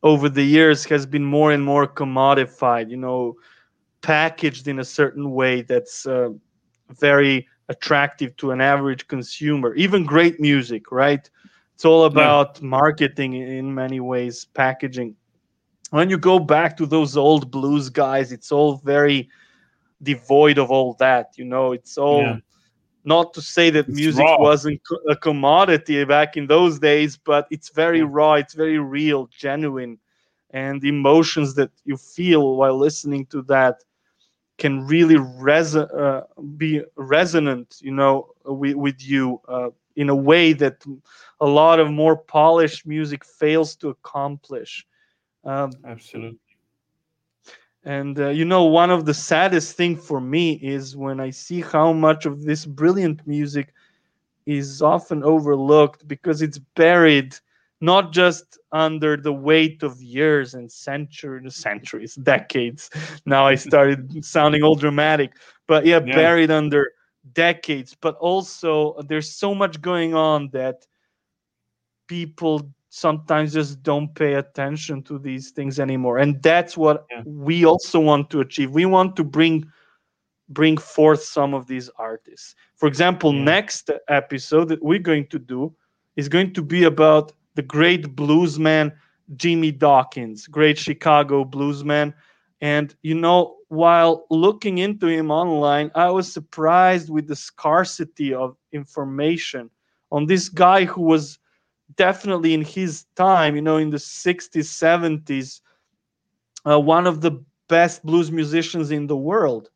[0.03, 2.89] over the years has been more and more commodified.
[2.89, 3.35] You know,
[4.01, 6.29] packaged in a certain way that's uh,
[6.89, 11.29] very attractive to an average consumer even great music right
[11.75, 12.67] it's all about yeah.
[12.67, 15.15] marketing in many ways packaging
[15.91, 19.29] when you go back to those old blues guys it's all very
[20.03, 22.37] devoid of all that you know it's all yeah.
[23.03, 24.37] not to say that it's music raw.
[24.39, 28.07] wasn't a commodity back in those days but it's very yeah.
[28.09, 29.97] raw it's very real genuine
[30.51, 33.83] and emotions that you feel while listening to that
[34.59, 36.23] can really res- uh,
[36.57, 40.83] be resonant, you know, with, with you uh, in a way that
[41.39, 44.85] a lot of more polished music fails to accomplish.
[45.43, 46.39] Um, Absolutely.
[47.83, 51.61] And uh, you know, one of the saddest thing for me is when I see
[51.61, 53.73] how much of this brilliant music
[54.45, 57.35] is often overlooked because it's buried
[57.81, 62.89] not just under the weight of years and centuries, centuries, decades.
[63.25, 65.33] Now I started sounding all dramatic,
[65.67, 66.91] but yeah, yeah, buried under
[67.33, 67.95] decades.
[67.99, 70.85] But also, there's so much going on that
[72.07, 77.21] people sometimes just don't pay attention to these things anymore, and that's what yeah.
[77.25, 78.71] we also want to achieve.
[78.71, 79.65] We want to bring
[80.49, 82.55] bring forth some of these artists.
[82.75, 83.43] For example, yeah.
[83.43, 85.75] next episode that we're going to do
[86.15, 88.91] is going to be about the great bluesman
[89.35, 92.13] Jimmy Dawkins, great Chicago bluesman.
[92.61, 98.57] And you know, while looking into him online, I was surprised with the scarcity of
[98.71, 99.69] information
[100.11, 101.37] on this guy who was
[101.95, 105.61] definitely in his time, you know, in the 60s, 70s,
[106.65, 109.69] uh, one of the best blues musicians in the world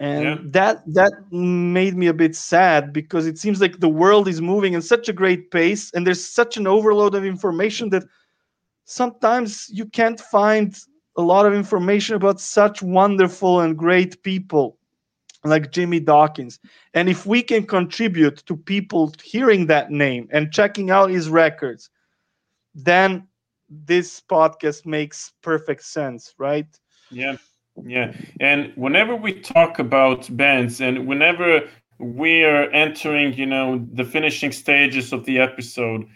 [0.00, 0.36] and yeah.
[0.44, 4.72] that that made me a bit sad because it seems like the world is moving
[4.74, 8.02] in such a great pace and there's such an overload of information that
[8.84, 10.76] sometimes you can't find
[11.16, 14.76] a lot of information about such wonderful and great people
[15.44, 16.58] like Jimmy Dawkins.
[16.94, 21.90] And if we can contribute to people hearing that name and checking out his records,
[22.74, 23.26] then
[23.68, 26.66] this podcast makes perfect sense, right?
[27.10, 27.36] Yeah.
[27.82, 34.04] Yeah, and whenever we talk about bands, and whenever we are entering, you know, the
[34.04, 36.06] finishing stages of the episode,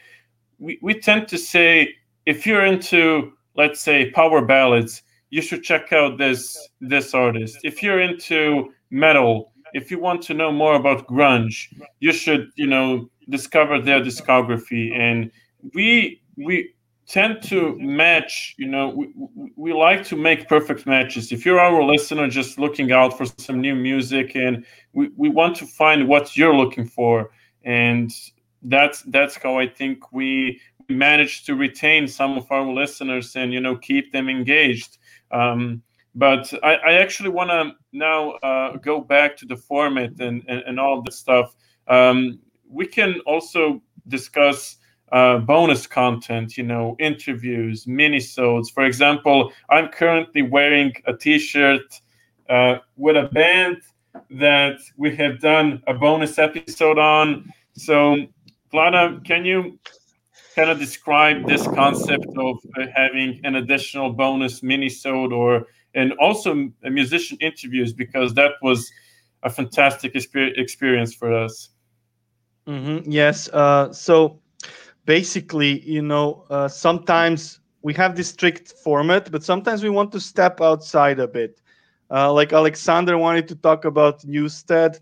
[0.59, 1.95] we, we tend to say
[2.27, 7.59] if you're into, let's say, power ballads, you should check out this this artist.
[7.65, 12.67] If you're into metal, if you want to know more about grunge, you should, you
[12.67, 14.97] know, discover their discography.
[14.97, 15.31] And
[15.75, 16.75] we we
[17.09, 19.09] tend to match you know we,
[19.57, 23.63] we like to make perfect matches if you're our listener just looking out for some
[23.63, 27.31] new music and we, we want to find what you're looking for
[27.65, 28.13] and
[28.65, 30.61] that's that's how i think we
[30.91, 34.98] manage to retain some of our listeners and you know keep them engaged
[35.31, 35.83] um,
[36.15, 40.63] but I, I actually want to now uh, go back to the format and, and,
[40.67, 41.55] and all this stuff
[41.89, 42.39] um,
[42.69, 44.77] we can also discuss
[45.13, 48.71] uh, bonus content, you know, interviews, minisodes.
[48.73, 52.01] For example, I'm currently wearing a T-shirt
[52.49, 53.79] uh, with a band
[54.31, 57.51] that we have done a bonus episode on.
[57.75, 58.27] So,
[58.73, 59.79] Vlada, can you
[60.55, 66.71] kind of describe this concept of uh, having an additional bonus minisode or and also
[66.83, 68.91] musician interviews because that was
[69.43, 71.71] a fantastic experience for us.
[72.67, 73.11] Mm-hmm.
[73.11, 73.49] Yes.
[73.49, 74.41] Uh, so
[75.07, 80.21] basically, you know, uh, sometimes we have this strict format, but sometimes we want to
[80.21, 81.61] step outside a bit.
[82.11, 85.01] Uh, like Alexander wanted to talk about Newsted,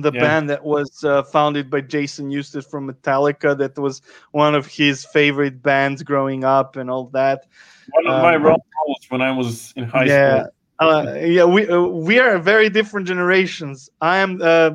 [0.00, 0.20] the yeah.
[0.20, 5.04] band that was uh, founded by Jason Newsted from Metallica, that was one of his
[5.06, 7.46] favorite bands growing up and all that.
[7.90, 10.52] One of um, my role models when I was in high yeah, school.
[10.80, 13.90] Uh, yeah, we uh, we are very different generations.
[14.00, 14.70] I am uh,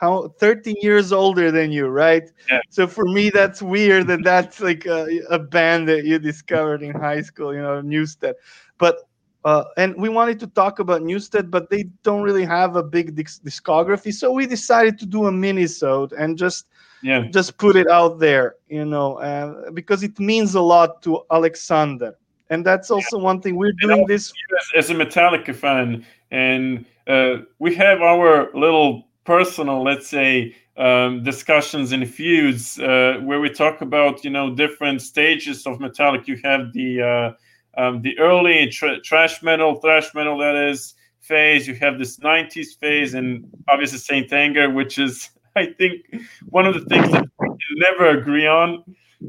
[0.00, 2.30] how 13 years older than you, right?
[2.50, 2.60] Yeah.
[2.70, 6.92] So for me, that's weird that that's like a, a band that you discovered in
[6.94, 8.34] high school, you know, Newsted.
[8.78, 9.07] But
[9.44, 13.14] uh, and we wanted to talk about Newsted, but they don't really have a big
[13.14, 16.66] disc- discography, so we decided to do a mini-sode and just
[17.02, 21.22] yeah just put it out there, you know, uh, because it means a lot to
[21.30, 22.16] Alexander,
[22.50, 24.32] and that's also one thing we're doing this.
[24.74, 31.22] as, as a Metallica fan, and uh, we have our little personal, let's say, um,
[31.22, 36.26] discussions and feuds uh, where we talk about you know different stages of Metallica.
[36.26, 37.32] You have the uh,
[37.78, 41.66] um, the early tra- trash metal, thrash metal that is phase.
[41.68, 46.02] You have this '90s phase, and obviously Saint Anger, which is I think
[46.50, 48.84] one of the things that we never agree on.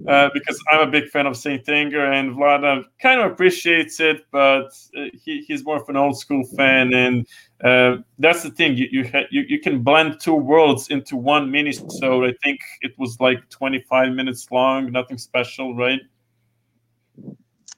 [0.08, 4.22] Uh, because I'm a big fan of Saint Anger and Vlada kind of appreciates it,
[4.32, 7.28] but uh, he, he's more of an old school fan, and
[7.64, 8.78] uh, that's the thing.
[8.78, 11.72] You you, ha- you you can blend two worlds into one mini.
[11.72, 16.00] So I think it was like 25 minutes long, nothing special, right?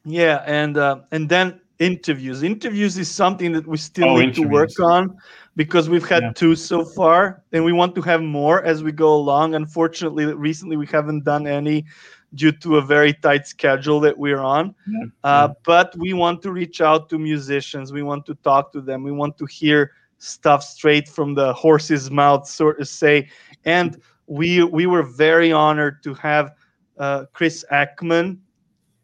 [0.06, 2.43] Yeah, and uh, and then interviews.
[2.43, 5.18] Interviews is something that we still Oh, need to work on
[5.56, 6.32] because we've had Yeah.
[6.34, 9.56] two so far, and we want to have more as we go along.
[9.56, 11.86] Unfortunately, recently we haven't done any
[12.34, 14.74] due to a very tight schedule that we're on.
[14.88, 15.06] Yeah.
[15.24, 17.91] Uh, But we want to reach out to musicians.
[17.91, 19.04] We want to talk to them.
[19.04, 23.28] We want to hear stuff straight from the horse's mouth, so to say.
[23.66, 23.97] And
[24.28, 26.54] we we were very honored to have
[26.97, 28.38] uh, Chris Eckman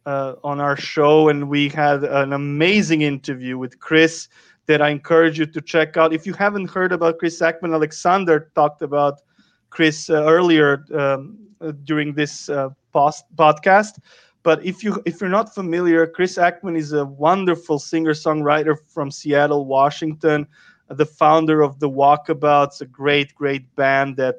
[0.08, 4.28] uh, on our show, and we had an amazing interview with Chris
[4.64, 6.14] that I encourage you to check out.
[6.14, 9.20] If you haven't heard about Chris Eckman, Alexander talked about
[9.68, 13.98] Chris uh, earlier um, uh, during this uh, post- podcast.
[14.42, 19.10] But if you if you're not familiar, Chris Eckman is a wonderful singer songwriter from
[19.10, 20.46] Seattle, Washington,
[20.88, 24.36] the founder of the Walkabouts, a great great band that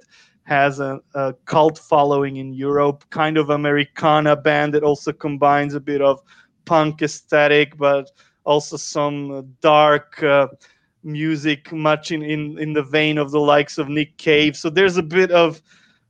[0.49, 5.79] has a, a cult following in Europe, kind of Americana band that also combines a
[5.79, 6.19] bit of
[6.65, 8.09] punk aesthetic, but
[8.45, 10.47] also some uh, dark uh,
[11.03, 14.57] music, much in, in, in the vein of the likes of Nick Cave.
[14.57, 15.61] So there's a bit of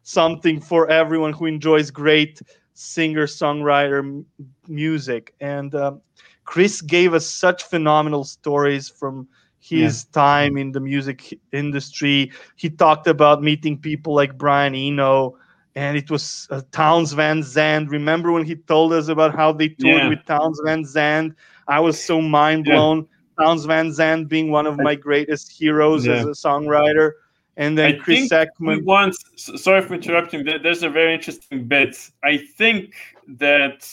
[0.04, 2.42] something for everyone who enjoys great
[2.74, 4.26] singer songwriter m-
[4.70, 5.34] music.
[5.42, 6.00] And um,
[6.46, 9.28] Chris gave us such phenomenal stories from
[9.60, 12.32] his time in the music industry.
[12.56, 15.38] He talked about meeting people like Brian Eno,
[15.76, 17.90] and it was uh, Townes Van Zandt.
[17.90, 20.10] Remember when he told us about how they toured Yeah.
[20.10, 21.36] with Townes Van Zandt?
[21.68, 23.08] I was so mind blown.
[23.40, 27.12] Townes Van Zandt being one of my greatest heroes as a songwriter.
[27.58, 28.84] And then I Chris think Eckman.
[28.86, 31.94] once sorry for interrupting there's a very interesting bit
[32.24, 32.94] i think
[33.28, 33.86] that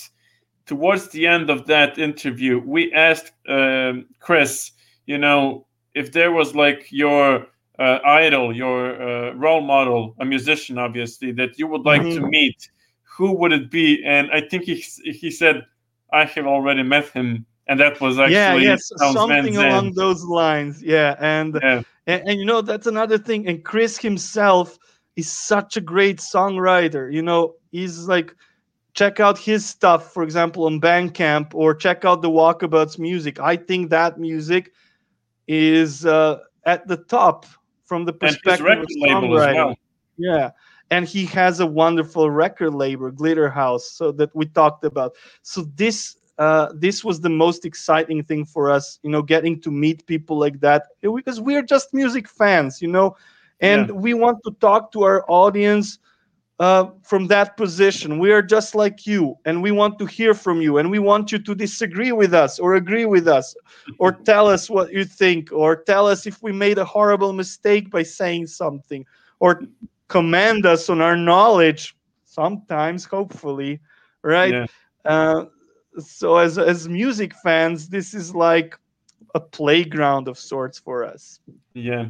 [0.67, 4.71] towards the end of that interview we asked um, chris
[5.07, 7.47] you know if there was like your
[7.79, 12.29] uh, idol your uh, role model a musician obviously that you would like to Mhm.
[12.31, 12.71] meet
[13.17, 14.75] who would it be and i think he,
[15.13, 15.65] he said
[16.13, 20.83] i have already met him and that was actually yeah, yes, something along those lines.
[20.83, 24.79] Yeah, and yeah and, and you know that's another thing and chris himself
[25.17, 28.35] is such a great songwriter you know he's like
[28.95, 33.57] check out his stuff for example on bandcamp or check out the walkabouts music i
[33.57, 34.73] think that music
[35.49, 37.47] is uh, at the top
[37.85, 39.77] from the and his perspective record of label as well.
[40.17, 40.51] Yeah.
[40.91, 45.15] And he has a wonderful record label Glitterhouse so that we talked about.
[45.43, 49.71] So this uh, this was the most exciting thing for us you know getting to
[49.71, 53.17] meet people like that because we're just music fans you know?
[53.61, 53.95] And Yeah.
[53.95, 55.99] we want to talk to our audience
[56.59, 60.61] uh, from that position we are just like you and we want to hear from
[60.61, 63.55] you and we want you to disagree with us or agree with us
[63.99, 67.91] or tell us what you think or tell us if we made a horrible mistake
[67.91, 69.05] by saying something
[69.41, 69.63] or
[70.09, 73.81] command us on our knowledge sometimes hopefully
[74.23, 74.67] right Yeah.
[75.05, 75.45] uh,
[75.99, 78.79] so as as music fans this is like
[79.37, 81.41] a playground of sorts for us
[81.75, 82.07] Yeah,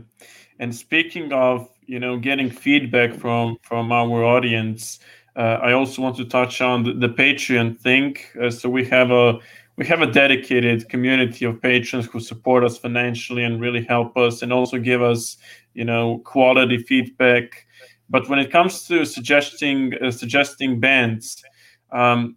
[0.60, 5.00] and speaking of you know getting feedback from from our audience,
[5.34, 8.16] uh, I also want to touch on the, the Patreon thing.
[8.40, 9.38] Uh, so we have a
[9.76, 14.42] we have a dedicated community of patrons who support us financially and really help us,
[14.42, 15.36] and also give us
[15.74, 17.66] you know quality feedback.
[18.08, 21.42] But when it comes to suggesting uh, suggesting bands,
[21.90, 22.36] um,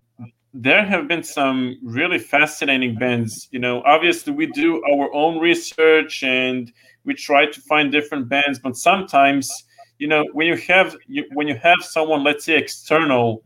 [0.53, 3.47] there have been some really fascinating bands.
[3.51, 6.71] You know, obviously we do our own research and
[7.05, 9.51] we try to find different bands, but sometimes,
[9.99, 13.43] you know, when you have you, when you have someone, let's say, external,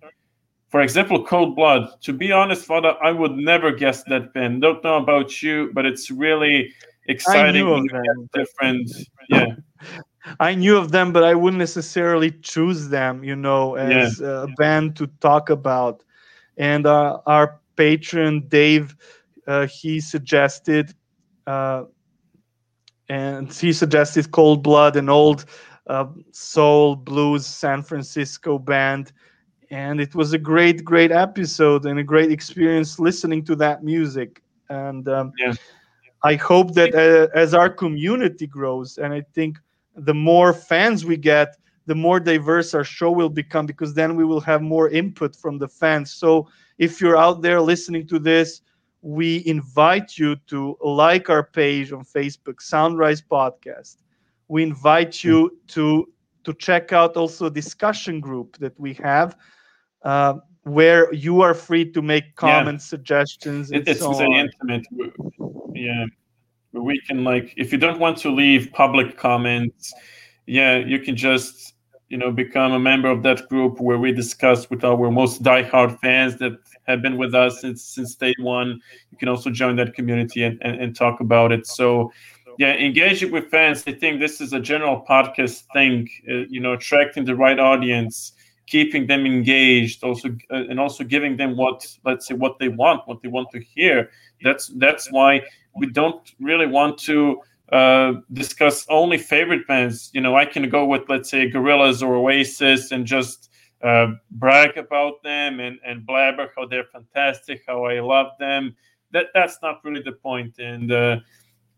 [0.69, 1.89] for example, Cold Blood.
[2.01, 4.61] To be honest, Father, I would never guess that band.
[4.61, 6.73] Don't know about you, but it's really
[7.07, 7.87] exciting
[8.33, 8.89] different
[9.29, 9.47] yeah
[10.39, 14.43] I knew of them, but I wouldn't necessarily choose them, you know, as yeah.
[14.43, 16.03] a band to talk about.
[16.57, 18.95] And uh, our patron Dave,
[19.47, 20.93] uh, he suggested,
[21.47, 21.85] uh,
[23.09, 25.45] and he suggested Cold Blood, an old
[25.87, 29.11] uh, soul blues San Francisco band,
[29.69, 34.41] and it was a great, great episode and a great experience listening to that music.
[34.69, 35.53] And um, yeah.
[36.23, 39.57] I hope that uh, as our community grows, and I think
[39.95, 44.25] the more fans we get, the more diverse our show will become because then we
[44.25, 46.11] will have more input from the fans.
[46.11, 48.61] So if you're out there listening to this,
[49.01, 53.97] we invite you to like our page on Facebook, Soundrise Podcast.
[54.47, 56.07] We invite you to
[56.43, 59.37] to check out also a discussion group that we have
[60.03, 62.89] uh, where you are free to make comments, yeah.
[62.89, 63.71] suggestions.
[63.71, 64.85] it's so very intimate.
[65.73, 66.05] Yeah
[66.73, 69.93] we can like if you don't want to leave public comments
[70.47, 71.72] yeah you can just
[72.13, 75.99] you know become a member of that group where we discuss with our most diehard
[75.99, 76.53] fans that
[76.83, 78.69] have been with us since since day one.
[79.11, 81.65] You can also join that community and, and, and talk about it.
[81.65, 82.11] So
[82.59, 86.73] yeah engaging with fans i think this is a general podcast thing uh, you know
[86.73, 88.33] attracting the right audience
[88.65, 93.01] keeping them engaged also uh, and also giving them what let's say what they want
[93.07, 94.09] what they want to hear.
[94.41, 95.41] That's that's why
[95.75, 97.41] we don't really want to
[97.71, 100.11] uh, discuss only favorite bands.
[100.13, 103.49] You know, I can go with let's say Gorillaz or Oasis and just
[103.81, 108.75] uh, brag about them and and blabber how they're fantastic, how I love them.
[109.11, 110.59] That that's not really the point.
[110.59, 111.17] And uh,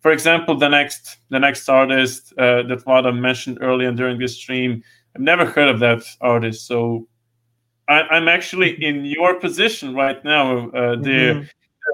[0.02, 4.84] for example, the next the next artist uh, that Vlada mentioned earlier during this stream,
[5.16, 6.68] I've never heard of that artist.
[6.68, 7.08] So
[7.88, 11.36] I, am actually in your position right now, uh, there.
[11.36, 11.44] Mm-hmm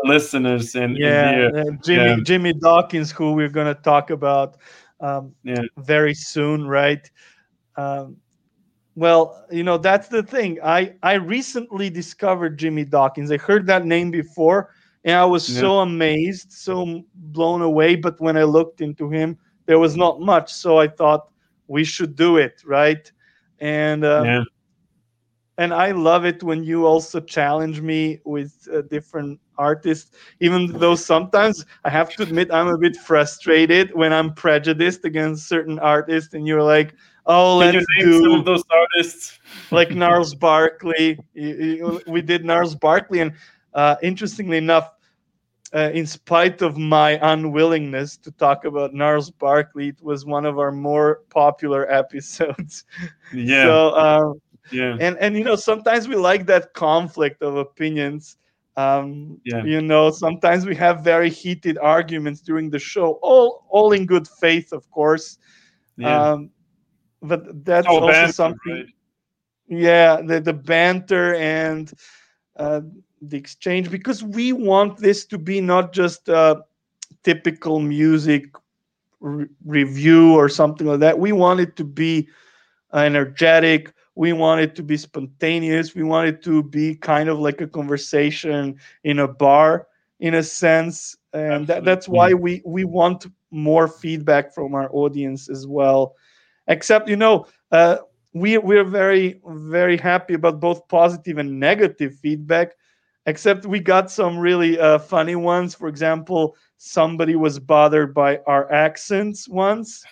[0.03, 2.17] listeners and yeah, and Jimmy yeah.
[2.23, 4.57] Jimmy Dawkins, who we're gonna talk about
[4.99, 5.61] um, yeah.
[5.77, 7.09] very soon, right?
[7.75, 8.17] Um,
[8.95, 10.59] well, you know that's the thing.
[10.63, 13.31] I I recently discovered Jimmy Dawkins.
[13.31, 14.73] I heard that name before,
[15.03, 17.95] and I was so amazed, so blown away.
[17.95, 20.53] But when I looked into him, there was not much.
[20.53, 21.29] So I thought
[21.67, 23.09] we should do it, right?
[23.59, 24.43] And uh, yeah.
[25.61, 30.09] And I love it when you also challenge me with uh, different artists,
[30.39, 35.47] even though sometimes I have to admit I'm a bit frustrated when I'm prejudiced against
[35.47, 36.95] certain artists, and you're like,
[37.27, 39.39] "Oh, Can let's do some of those artists
[39.71, 43.33] like Gnarls Barkley." We did Gnarls Barkley, and
[43.75, 44.89] uh, interestingly enough,
[45.75, 50.57] uh, in spite of my unwillingness to talk about Gnarls Barkley, it was one of
[50.57, 52.83] our more popular episodes.
[53.31, 53.63] Yeah.
[53.63, 54.41] So, um,
[54.71, 54.97] yeah.
[54.99, 58.37] And and you know sometimes we like that conflict of opinions
[58.77, 59.63] um, yeah.
[59.63, 64.27] You know, sometimes we have very heated arguments during the show, all all in good
[64.27, 65.37] faith, of course.
[65.97, 66.31] Yeah.
[66.31, 66.51] Um,
[67.21, 68.73] but that's oh, also banter, something.
[68.73, 68.85] Right?
[69.67, 71.91] Yeah, the the banter and
[72.55, 72.81] uh,
[73.21, 76.63] the exchange because we want this to be not just a
[77.23, 78.45] typical music
[79.19, 81.19] re- review or something like that.
[81.19, 82.29] We want it to be
[82.93, 85.95] energetic we want it to be spontaneous.
[85.95, 89.87] We want it to be kind of like a conversation in a bar
[90.19, 91.17] in a sense.
[91.33, 96.15] And that, that's why we we want more feedback from our audience as well.
[96.67, 97.97] Except you know uh,
[98.33, 102.73] we we're very very happy about both positive and negative feedback
[103.25, 105.75] except we got some really uh, funny ones.
[105.75, 110.03] For example somebody was bothered by our accents once.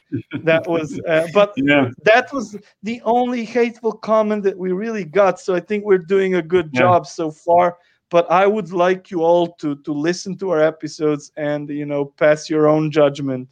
[0.44, 1.90] That was uh, but yeah.
[2.04, 5.40] that was the only hateful comment that we really got.
[5.40, 6.82] So i think we're doing a good yeah.
[6.82, 7.78] job so far.
[8.12, 12.06] But i would like you all to to listen to our episodes and you know
[12.06, 13.50] pass your own judgment.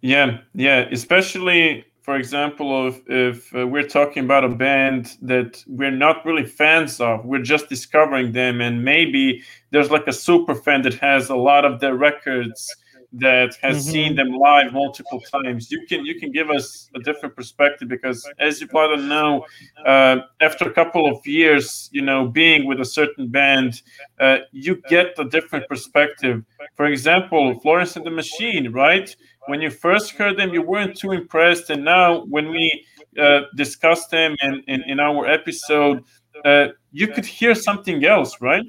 [0.00, 5.90] Yeah yeah especially for example, if, if uh, we're talking about a band that we're
[5.90, 9.42] not really fans of, we're just discovering them, and maybe
[9.72, 12.74] there's like a super fan that has a lot of their records
[13.12, 13.90] that has mm-hmm.
[13.90, 15.70] seen them live multiple times.
[15.70, 19.44] You can you can give us a different perspective because as you probably know
[19.84, 23.82] uh, after a couple of years you know being with a certain band
[24.20, 26.42] uh, you get a different perspective.
[26.74, 29.14] For example florence and the machine right
[29.48, 32.84] when you first heard them you weren't too impressed and now when we
[33.18, 36.04] uh, discussed them in, in, in our episode
[36.44, 38.64] uh, you could hear something else right?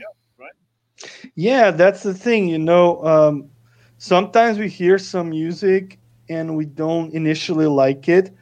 [1.35, 3.49] Yeah that's the thing you know um
[3.97, 5.99] sometimes we hear some music
[6.29, 8.33] and we don't initially like it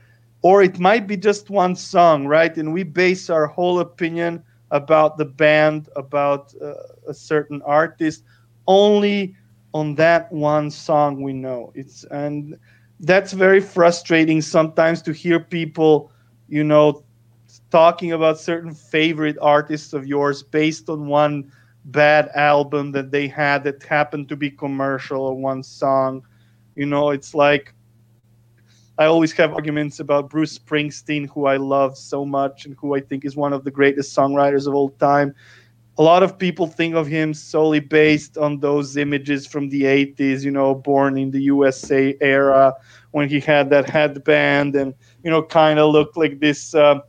[0.44, 2.56] or it might be just one song right?
[2.58, 6.74] And we base our whole opinion about the band about uh,
[7.08, 8.24] a certain artist
[8.68, 9.36] only
[9.78, 11.72] on that one song we know.
[11.76, 12.58] It's and
[13.00, 16.12] that's very frustrating sometimes to hear people,
[16.48, 17.04] you know,
[17.70, 21.52] talking about certain favorite artists of yours based on one
[21.86, 26.24] bad album that they had that happened to be commercial or one song.
[26.76, 27.74] You know, it's like
[28.98, 33.02] I always have arguments about Bruce Springsteen, who I love so much and who I
[33.02, 35.36] think is one of the greatest songwriters of all time.
[36.00, 40.44] A lot of people think of him solely based on those images from the 80s,
[40.44, 42.76] you know, born in the USA era
[43.12, 44.94] when he had that headband and,
[45.24, 47.00] you know, kind of looked like this uh,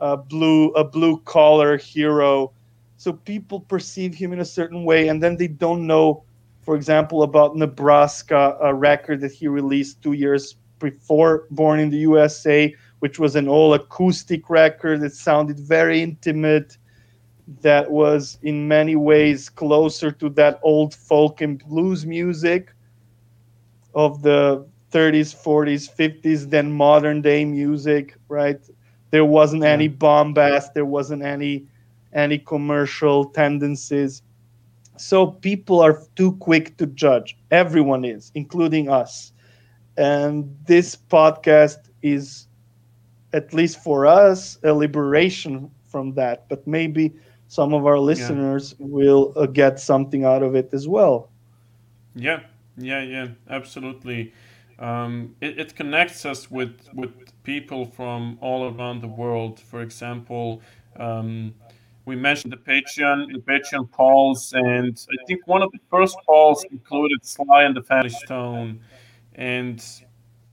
[0.00, 2.52] uh, blue, a blue collar hero.
[2.98, 6.24] So people perceive him in a certain way, and then they don't know,
[6.60, 11.98] for example, about Nebraska, a record that he released two years before Born in the
[11.98, 16.76] USA, which was an all acoustic record that sounded very intimate,
[17.62, 22.74] that was in many ways closer to that old folk and blues music
[23.94, 28.60] of the 30s, 40s, 50s than modern day music, right?
[29.10, 29.70] There wasn't yeah.
[29.70, 31.66] any bombast, there wasn't any
[32.12, 34.22] any commercial tendencies.
[34.96, 37.36] So people are too quick to judge.
[37.50, 39.32] Everyone is, including us
[39.96, 42.46] and this podcast is,
[43.32, 46.48] at least for us, a liberation from that.
[46.48, 47.14] But maybe
[47.48, 48.86] some of our listeners yeah.
[48.88, 51.30] will uh, get something out of it as well.
[52.14, 52.40] Yeah,
[52.76, 54.32] yeah, yeah, absolutely.
[54.78, 57.10] Um, it, it connects us with with
[57.42, 59.58] people from all around the world.
[59.58, 60.62] For example,
[60.96, 61.54] um,
[62.04, 66.64] we mentioned the Patreon, the Patreon polls, and I think one of the first polls
[66.70, 68.80] included Sly and the Family Stone
[69.38, 69.84] and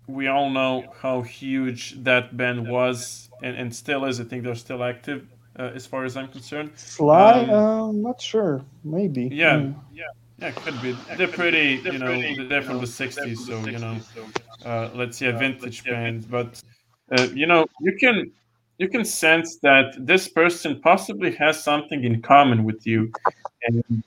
[0.08, 4.22] we all know how huge that band was and, and still is.
[4.22, 5.28] I think they're still active
[5.58, 6.72] uh, as far as I'm concerned.
[6.76, 8.64] Sly, um, uh, not sure.
[8.84, 9.30] Maybe.
[9.32, 9.76] Yeah, mm.
[9.94, 10.04] yeah,
[10.40, 10.96] yeah, could be.
[11.18, 13.98] They're pretty, you know, they're from the '60s, so you know,
[14.66, 16.30] uh, let's say a vintage band.
[16.30, 16.62] But
[17.12, 18.32] uh, you know, you can
[18.78, 23.12] you can sense that this person possibly has something in common with you,
[23.68, 24.04] and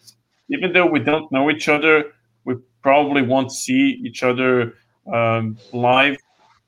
[0.48, 2.12] even though we don't know each other,
[2.44, 4.74] we probably won't see each other
[5.12, 6.16] um, live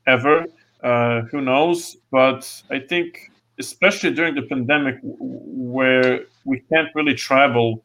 [0.07, 0.47] ever.
[0.83, 1.97] Uh, who knows?
[2.11, 3.30] But I think,
[3.61, 7.85] especially during the pandemic, where we can't really travel,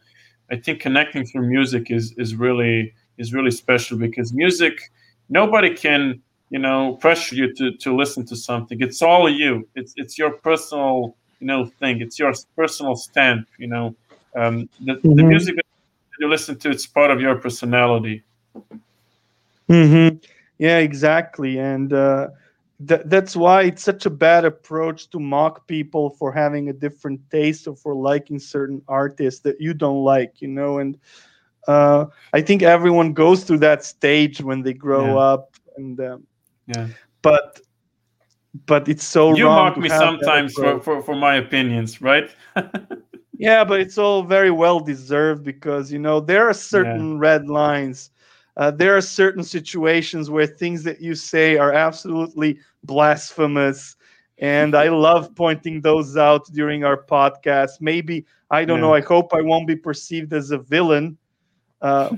[0.52, 4.92] I think connecting through music is is really is really special because music,
[5.30, 8.82] nobody can you know pressure you to to listen to something.
[8.82, 9.68] It's all you.
[9.76, 12.02] It's it's your personal you know thing.
[12.02, 13.48] It's your personal stamp.
[13.60, 13.96] You know,
[14.36, 15.16] um, the, mm-hmm.
[15.16, 15.56] the music
[16.20, 18.24] you listen to it's part of your personality
[19.70, 20.18] mm-hmm.
[20.58, 22.28] yeah exactly and uh,
[22.88, 27.20] th- that's why it's such a bad approach to mock people for having a different
[27.30, 30.98] taste or for liking certain artists that you don't like you know and
[31.68, 35.18] uh, i think everyone goes through that stage when they grow yeah.
[35.18, 36.26] up and um,
[36.68, 36.88] yeah
[37.22, 37.60] but
[38.66, 42.32] but it's so you mock me sometimes for, for, for my opinions right
[43.38, 47.20] Yeah, but it's all very well deserved because you know there are certain yeah.
[47.20, 48.12] red lines.
[48.58, 53.96] Uh, there are certain situations where things that you say are absolutely blasphemous,
[54.38, 57.82] and I love pointing those out during our podcast.
[57.82, 58.82] Maybe I don't yeah.
[58.82, 58.94] know.
[58.94, 61.18] I hope I won't be perceived as a villain.
[61.82, 62.16] Uh,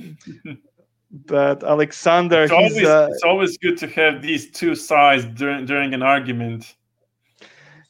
[1.25, 5.93] but Alexander, it's always, uh, it's always good to have these two sides during during
[5.93, 6.75] an argument.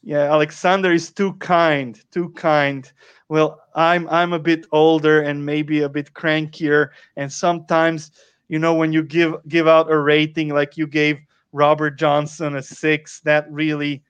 [0.03, 2.89] Yeah, Alexander is too kind, too kind
[3.29, 8.11] well i'm i'm a bit older and maybe a bit crankier and sometimes
[8.47, 11.17] you know when you give give out a rating like you gave
[11.51, 14.03] robert johnson a six that really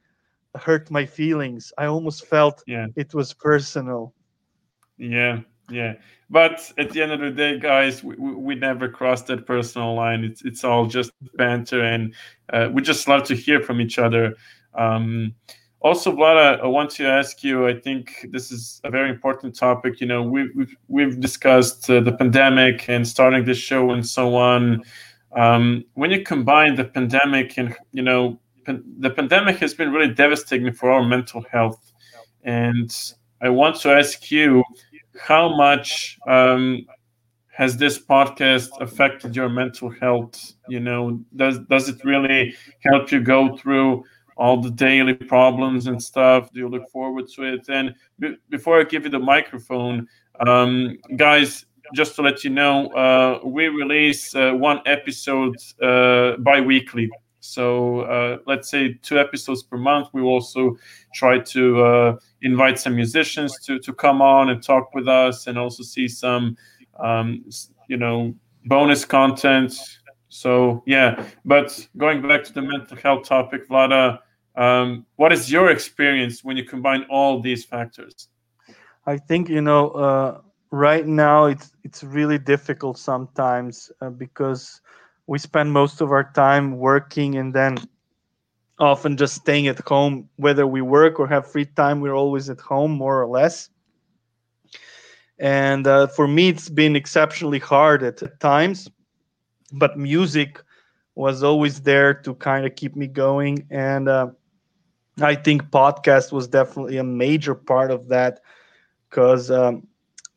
[0.57, 1.71] hurt my feelings.
[1.77, 2.87] I almost felt yeah.
[2.95, 4.13] it was personal.
[4.97, 5.95] Yeah yeah.
[6.29, 10.23] But at the end of the day guys we, we never cross that personal line.
[10.23, 12.13] It's it's all just banter and
[12.51, 14.35] uh, we just love to hear from each other.
[14.73, 15.35] Um,
[15.87, 17.65] also, Vlada, I want to ask you.
[17.65, 20.01] I think this is a very important topic.
[20.01, 24.35] You know, we've we've, we've discussed uh, the pandemic and starting this show and so
[24.35, 24.83] on.
[25.35, 30.13] Um, when you combine the pandemic and you know, pan- the pandemic has been really
[30.13, 31.93] devastating for our mental health,
[32.43, 32.91] and
[33.41, 34.63] I want to ask you,
[35.17, 36.85] how much um,
[37.57, 40.53] has this podcast affected your mental health?
[40.67, 44.03] You know, does does it really help you go through?
[44.37, 46.51] All the daily problems and stuff?
[46.51, 47.67] Do you look forward to it?
[47.69, 50.07] And b- before I give you the microphone,
[50.45, 56.61] um, guys, just to let you know, uh, we release uh, one episode uh, bi
[56.61, 57.09] weekly.
[57.39, 60.09] So uh, let's say two episodes per month.
[60.13, 60.77] We also
[61.13, 65.57] try to uh, invite some musicians to, to come on and talk with us and
[65.57, 66.57] also see some,
[66.99, 67.45] um,
[67.87, 68.35] you know,
[68.65, 69.73] bonus content.
[70.29, 74.19] So yeah, but going back to the mental health topic, Vlada,
[74.57, 78.27] um, what is your experience when you combine all these factors?
[79.05, 80.41] I think you know uh,
[80.71, 84.81] right now it's it's really difficult sometimes uh, because
[85.27, 87.77] we spend most of our time working and then
[88.79, 92.59] often just staying at home whether we work or have free time we're always at
[92.59, 93.69] home more or less
[95.39, 98.89] and uh, for me it's been exceptionally hard at, times
[99.73, 100.61] but music
[101.15, 104.27] was always there to kind of keep me going and uh,
[105.21, 108.39] i think podcast was definitely a major part of that
[109.09, 109.87] because um,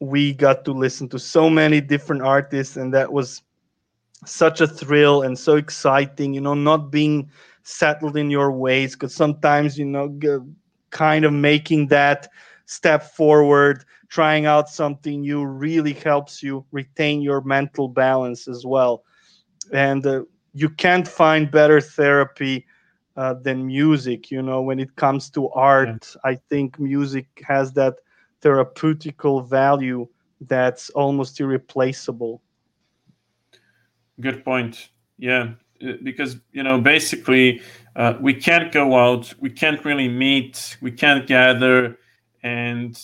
[0.01, 3.43] we got to listen to so many different artists and that was
[4.25, 7.29] such a thrill and so exciting you know not being
[7.63, 10.37] settled in your ways because sometimes you know g-
[10.91, 12.29] kind of making that
[12.67, 19.05] step forward trying out something new really helps you retain your mental balance as well.
[19.73, 20.23] And uh,
[20.53, 22.67] you can't find better therapy
[23.17, 26.31] uh, than music you know when it comes to art yeah.
[26.31, 27.95] i think music has that
[28.43, 30.07] therapeutical value
[30.43, 32.41] that's almost irreplaceable
[34.21, 35.51] good point yeah
[35.87, 37.61] uh, because you know basically
[37.97, 41.99] uh, we can't go out we can't really meet we can't gather
[42.43, 43.01] and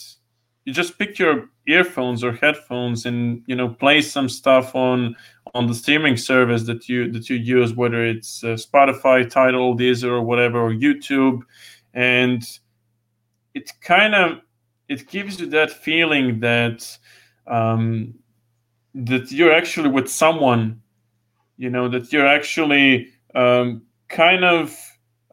[0.64, 5.16] you just pick your earphones or headphones and you know play some stuff on
[5.56, 10.10] on the streaming service that you that you use whether it's uh, spotify Tidal deezer
[10.10, 11.40] or whatever or youtube
[11.94, 12.42] and
[13.54, 14.40] it kind of
[14.88, 16.96] it gives you that feeling that
[17.46, 18.14] um,
[18.94, 20.80] that you're actually with someone
[21.56, 24.76] you know that you're actually um, kind of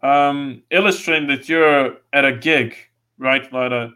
[0.02, 2.76] um, illustrating that you're at a gig
[3.18, 3.92] right Vlada?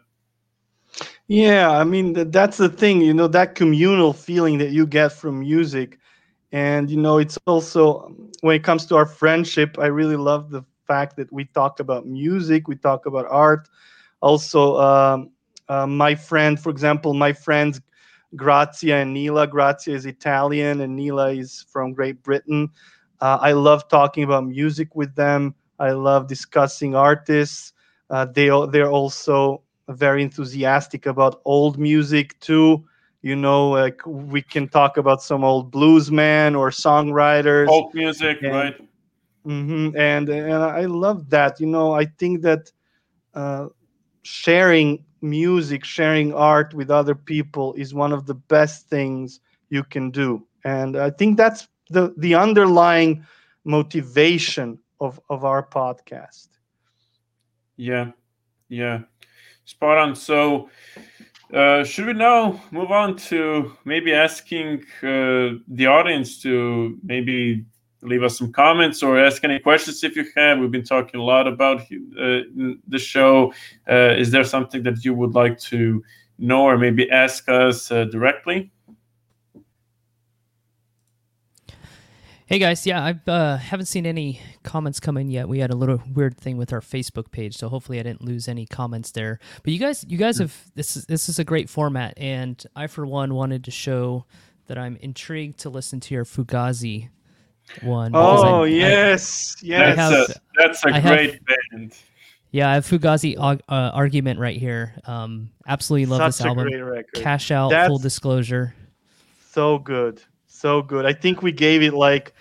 [1.26, 5.40] yeah i mean that's the thing you know that communal feeling that you get from
[5.40, 5.97] music
[6.52, 10.62] and you know it's also when it comes to our friendship i really love the
[10.86, 13.68] fact that we talk about music we talk about art
[14.20, 15.30] also um,
[15.68, 17.80] uh, my friend for example my friends
[18.36, 19.46] Grazia and Nila.
[19.46, 22.68] Grazia is Italian and Nila is from Great Britain.
[23.20, 25.54] Uh, I love talking about music with them.
[25.78, 27.72] I love discussing artists.
[28.10, 32.84] Uh, they they're also very enthusiastic about old music too.
[33.22, 37.66] You know, like we can talk about some old bluesman or songwriters.
[37.66, 38.76] Folk music, and, right?
[39.46, 41.60] Mm-hmm, and and I love that.
[41.60, 42.70] You know, I think that
[43.34, 43.68] uh,
[44.22, 49.40] sharing music, sharing art with other people is one of the best things
[49.70, 50.46] you can do.
[50.64, 53.24] And I think that's the, the underlying
[53.64, 56.48] motivation of, of our podcast.
[57.76, 58.10] Yeah,
[58.68, 59.02] yeah,
[59.64, 60.16] spot on.
[60.16, 60.68] So,
[61.54, 67.64] uh, should we now move on to maybe asking uh, the audience to maybe
[68.02, 70.58] leave us some comments or ask any questions if you have.
[70.58, 72.42] We've been talking a lot about uh,
[72.86, 73.52] the show.
[73.90, 76.02] Uh, is there something that you would like to
[76.38, 78.70] know or maybe ask us uh, directly?
[82.48, 85.50] Hey guys, yeah, I uh, haven't seen any comments come in yet.
[85.50, 88.48] We had a little weird thing with our Facebook page, so hopefully I didn't lose
[88.48, 89.38] any comments there.
[89.62, 90.44] But you guys, you guys hmm.
[90.44, 90.96] have this.
[90.96, 94.24] Is, this is a great format, and I for one wanted to show
[94.66, 97.10] that I'm intrigued to listen to your Fugazi
[97.82, 98.12] one.
[98.14, 99.96] Oh I, yes, I, yes.
[99.96, 101.40] That's have, a, that's a great have,
[101.70, 101.96] band.
[102.50, 104.94] Yeah, I have Fugazi uh, argument right here.
[105.04, 106.70] Um, absolutely love Such this album.
[107.14, 108.74] Cash out, that's full disclosure.
[109.50, 110.22] So good,
[110.58, 111.06] so good.
[111.06, 112.34] I think we gave it like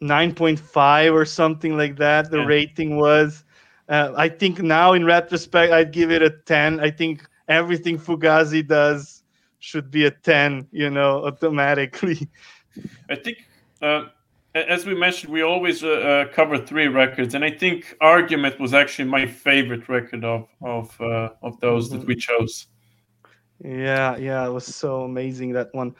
[0.00, 2.30] nine point five or something like that.
[2.30, 2.46] The yeah.
[2.46, 3.44] rating was.
[3.88, 6.78] Uh, I think now, in retrospect, I'd give it a ten.
[6.80, 9.22] I think everything Fugazi does
[9.58, 10.68] should be a ten.
[10.72, 12.28] You know, automatically.
[13.10, 13.38] I think.
[13.80, 14.04] Uh,
[14.54, 18.74] as we mentioned, we always uh, uh, cover three records, and I think "Argument" was
[18.74, 21.98] actually my favorite record of of uh, of those mm-hmm.
[21.98, 22.66] that we chose.
[23.64, 25.94] Yeah, yeah, it was so amazing that one.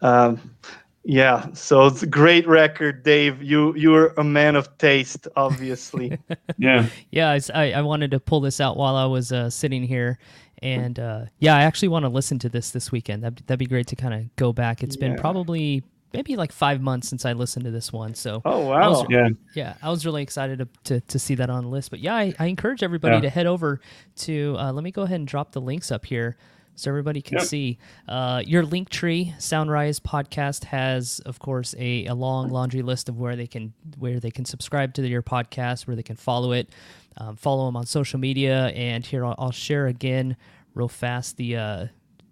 [0.00, 0.56] Um,
[1.04, 3.42] yeah, so it's a great record, Dave.
[3.42, 6.16] You you're a man of taste, obviously.
[6.58, 7.38] yeah, yeah.
[7.52, 10.18] I I wanted to pull this out while I was uh, sitting here,
[10.62, 13.24] and uh, yeah, I actually want to listen to this this weekend.
[13.24, 14.84] That'd, that'd be great to kind of go back.
[14.84, 15.08] It's yeah.
[15.08, 15.82] been probably
[16.12, 18.14] maybe like five months since I listened to this one.
[18.14, 21.50] So oh wow, was, yeah, yeah, I was really excited to, to, to see that
[21.50, 21.90] on the list.
[21.90, 23.22] But yeah, I, I encourage everybody yeah.
[23.22, 23.80] to head over
[24.18, 24.54] to.
[24.56, 26.36] Uh, let me go ahead and drop the links up here
[26.74, 27.46] so everybody can yep.
[27.46, 27.78] see.
[28.08, 33.18] Uh, your link tree, Soundrise podcast has, of course, a, a long laundry list of
[33.18, 36.70] where they can where they can subscribe to your podcast, where they can follow it,
[37.18, 40.36] um, follow them on social media, and here I'll, I'll share again
[40.74, 41.36] real fast.
[41.36, 41.86] The uh,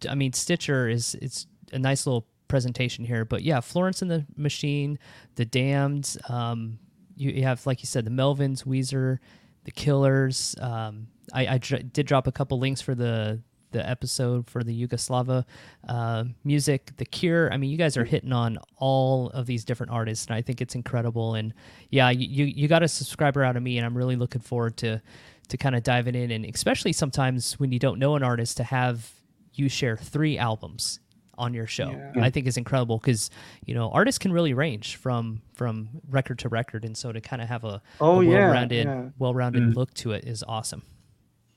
[0.09, 3.25] I mean, Stitcher is it's a nice little presentation here.
[3.25, 4.99] But yeah, Florence and the Machine,
[5.37, 6.19] The Damned.
[6.29, 6.79] Um,
[7.17, 9.19] you, you, have, like you said, the Melvins, Weezer,
[9.65, 10.55] The Killers.
[10.61, 14.87] Um, I, I dr- did drop a couple links for the the episode for the
[14.87, 15.45] Yugoslava
[15.89, 17.53] uh, music, The Cure.
[17.53, 20.61] I mean, you guys are hitting on all of these different artists, and I think
[20.61, 21.35] it's incredible.
[21.35, 21.55] And
[21.91, 24.77] yeah, you you, you got a subscriber out of me, and I'm really looking forward
[24.79, 25.01] to
[25.49, 28.65] to kind of diving in, and especially sometimes when you don't know an artist, to
[28.65, 29.11] have
[29.55, 31.01] you share three albums
[31.37, 32.23] on your show yeah.
[32.23, 33.31] i think is incredible because
[33.65, 37.41] you know artists can really range from from record to record and so to kind
[37.41, 39.09] of have a, oh, a well-rounded yeah, yeah.
[39.19, 39.75] well-rounded mm.
[39.75, 40.83] look to it is awesome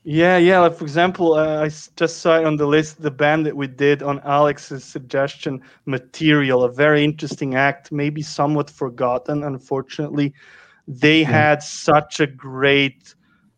[0.04, 3.44] yeah yeah like for example uh, i just saw it on the list the band
[3.46, 10.32] that we did on alex's suggestion material a very interesting act maybe somewhat forgotten unfortunately
[10.86, 13.14] they had such a great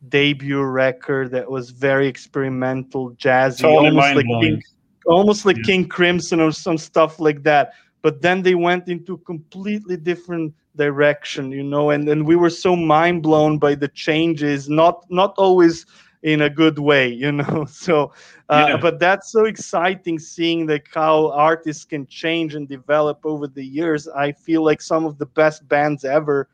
[0.09, 4.63] debut record that was very experimental jazzy totally almost like King,
[5.07, 5.63] almost like yeah.
[5.65, 7.73] King Crimson or some stuff like that.
[8.03, 12.77] But then they went into completely different direction, you know, and, and we were so
[12.77, 15.87] mind blown by the changes, not not always
[16.27, 17.65] in a good way, you know.
[17.71, 18.13] So,
[18.49, 18.77] uh, yeah.
[18.77, 24.09] but that's so exciting seeing like how artists can change and develop over the years.
[24.09, 26.49] I feel like some of the best bands ever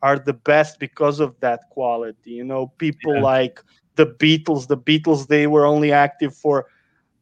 [0.00, 2.30] are the best because of that quality.
[2.30, 3.22] You know, people yeah.
[3.22, 3.60] like
[3.96, 4.68] the Beatles.
[4.68, 6.66] The Beatles they were only active for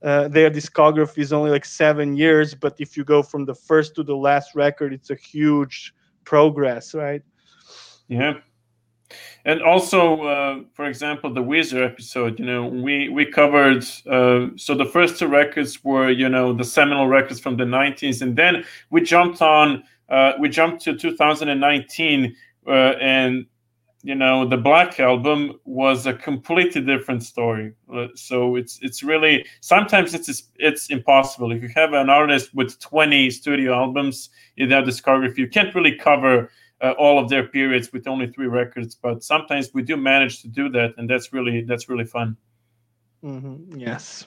[0.02, 3.94] uh, their discography is only like seven years, but if you go from the first
[3.94, 5.94] to the last record, it's a huge
[6.24, 7.22] progress, right?
[8.08, 8.34] Yeah.
[9.44, 13.84] And also, uh, for example, the Weezer episode, you know, we we covered.
[14.06, 18.22] Uh, so the first two records were, you know, the seminal records from the '90s,
[18.22, 19.84] and then we jumped on.
[20.08, 22.36] Uh, we jumped to 2019,
[22.66, 23.46] uh, and
[24.04, 29.44] you know the black album was a completely different story uh, so it's it's really
[29.60, 34.82] sometimes it's it's impossible if you have an artist with 20 studio albums in their
[34.82, 36.50] discography you can't really cover
[36.82, 40.68] all of their periods with only three records but sometimes we do manage to do
[40.68, 42.36] that and that's really that's really fun
[43.24, 43.78] mm-hmm.
[43.78, 44.26] yes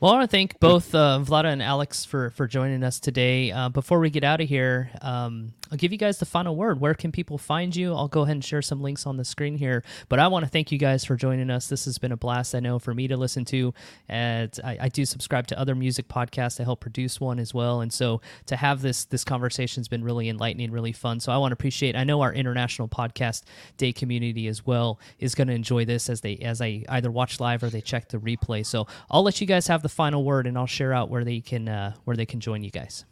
[0.00, 3.50] well, I want to thank both uh, Vlada and Alex for for joining us today.
[3.50, 6.80] Uh, before we get out of here, um, I'll give you guys the final word.
[6.80, 7.94] Where can people find you?
[7.94, 9.84] I'll go ahead and share some links on the screen here.
[10.08, 11.68] But I want to thank you guys for joining us.
[11.68, 13.74] This has been a blast, I know, for me to listen to.
[14.08, 16.60] And I, I do subscribe to other music podcasts.
[16.60, 17.80] I help produce one as well.
[17.80, 21.20] And so to have this this conversation has been really enlightening, really fun.
[21.20, 21.96] So I want to appreciate.
[21.96, 23.42] I know our international podcast
[23.76, 27.40] day community as well is going to enjoy this as they as I either watch
[27.40, 28.64] live or they check the replay.
[28.64, 31.40] So I'll let you guys have the final word, and I'll share out where they
[31.40, 33.04] can uh, where they can join you guys.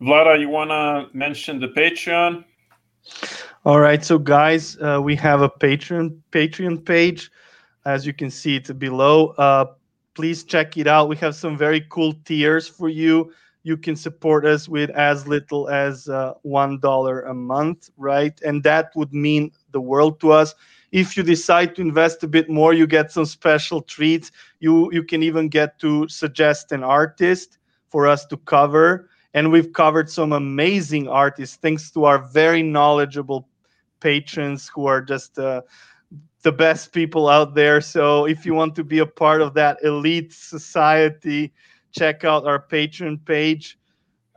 [0.00, 2.44] Vlada, you want to mention the Patreon?
[3.64, 7.30] All right, so guys, uh, we have a Patreon Patreon page,
[7.84, 9.28] as you can see it below.
[9.38, 9.66] Uh,
[10.14, 11.08] please check it out.
[11.08, 13.32] We have some very cool tiers for you.
[13.62, 18.38] You can support us with as little as uh, one dollar a month, right?
[18.42, 20.54] And that would mean the world to us
[20.92, 24.30] if you decide to invest a bit more you get some special treats
[24.60, 27.58] you you can even get to suggest an artist
[27.90, 33.46] for us to cover and we've covered some amazing artists thanks to our very knowledgeable
[34.00, 35.60] patrons who are just uh,
[36.42, 39.78] the best people out there so if you want to be a part of that
[39.84, 41.52] elite society
[41.92, 43.78] check out our patron page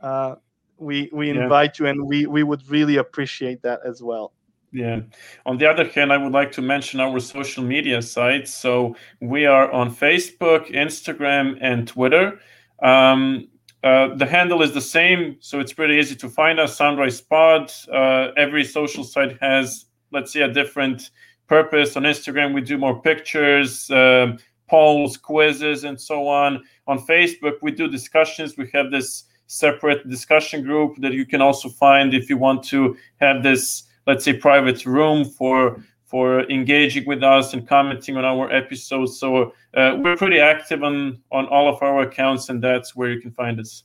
[0.00, 0.34] uh,
[0.76, 1.42] we we yeah.
[1.42, 4.32] invite you and we we would really appreciate that as well
[4.72, 5.00] yeah.
[5.46, 8.54] On the other hand, I would like to mention our social media sites.
[8.54, 12.38] So we are on Facebook, Instagram, and Twitter.
[12.80, 13.48] Um,
[13.82, 16.76] uh, the handle is the same, so it's pretty easy to find us.
[16.76, 17.72] Soundrise Pod.
[17.92, 21.10] Uh, every social site has, let's say, a different
[21.46, 21.96] purpose.
[21.96, 24.36] On Instagram, we do more pictures, uh,
[24.68, 26.62] polls, quizzes, and so on.
[26.86, 28.56] On Facebook, we do discussions.
[28.56, 32.96] We have this separate discussion group that you can also find if you want to
[33.20, 38.50] have this let's say private room for for engaging with us and commenting on our
[38.50, 39.20] episodes.
[39.20, 43.20] So uh, we're pretty active on on all of our accounts, and that's where you
[43.20, 43.84] can find us.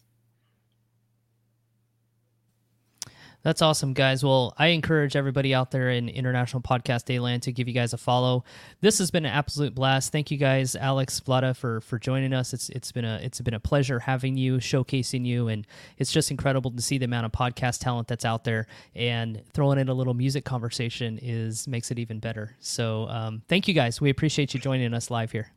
[3.45, 4.25] That's awesome, guys.
[4.25, 7.97] Well, I encourage everybody out there in International Podcast Dayland to give you guys a
[7.97, 8.43] follow.
[8.81, 10.11] This has been an absolute blast.
[10.11, 12.53] Thank you guys, Alex Vlada, for for joining us.
[12.53, 15.67] It's it's been a it's been a pleasure having you, showcasing you, and
[15.99, 18.65] it's just incredible to see the amount of podcast talent that's out there.
[18.95, 22.55] And throwing in a little music conversation is makes it even better.
[22.61, 24.01] So, um, thank you guys.
[24.01, 25.51] We appreciate you joining us live here.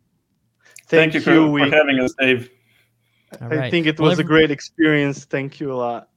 [0.89, 2.51] Thank, thank you, for, for, having us, Dave.
[3.41, 5.25] I think it was well, a great experience.
[5.25, 6.11] Thank you a lot.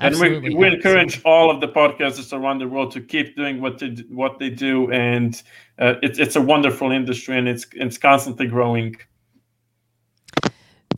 [0.00, 0.48] Absolutely.
[0.48, 3.78] And we, we encourage all of the podcasters around the world to keep doing what
[3.78, 5.40] they what they do, and
[5.78, 8.96] uh, it's it's a wonderful industry, and it's it's constantly growing.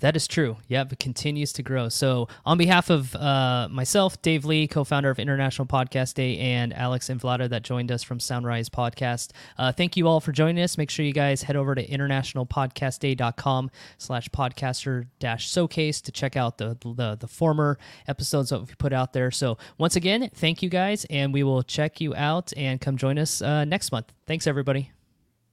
[0.00, 0.58] That is true.
[0.68, 1.88] Yep, it continues to grow.
[1.88, 7.08] So, on behalf of uh, myself, Dave Lee, co-founder of International Podcast Day, and Alex
[7.08, 10.76] Inflata that joined us from Soundrise Podcast, uh, thank you all for joining us.
[10.76, 16.58] Make sure you guys head over to internationalpodcastday.com slash podcaster dash showcase to check out
[16.58, 19.30] the, the the former episodes that we put out there.
[19.30, 23.18] So, once again, thank you guys, and we will check you out and come join
[23.18, 24.12] us uh, next month.
[24.26, 24.92] Thanks, everybody.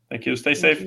[0.10, 0.36] Thank you.
[0.36, 0.86] Stay safe.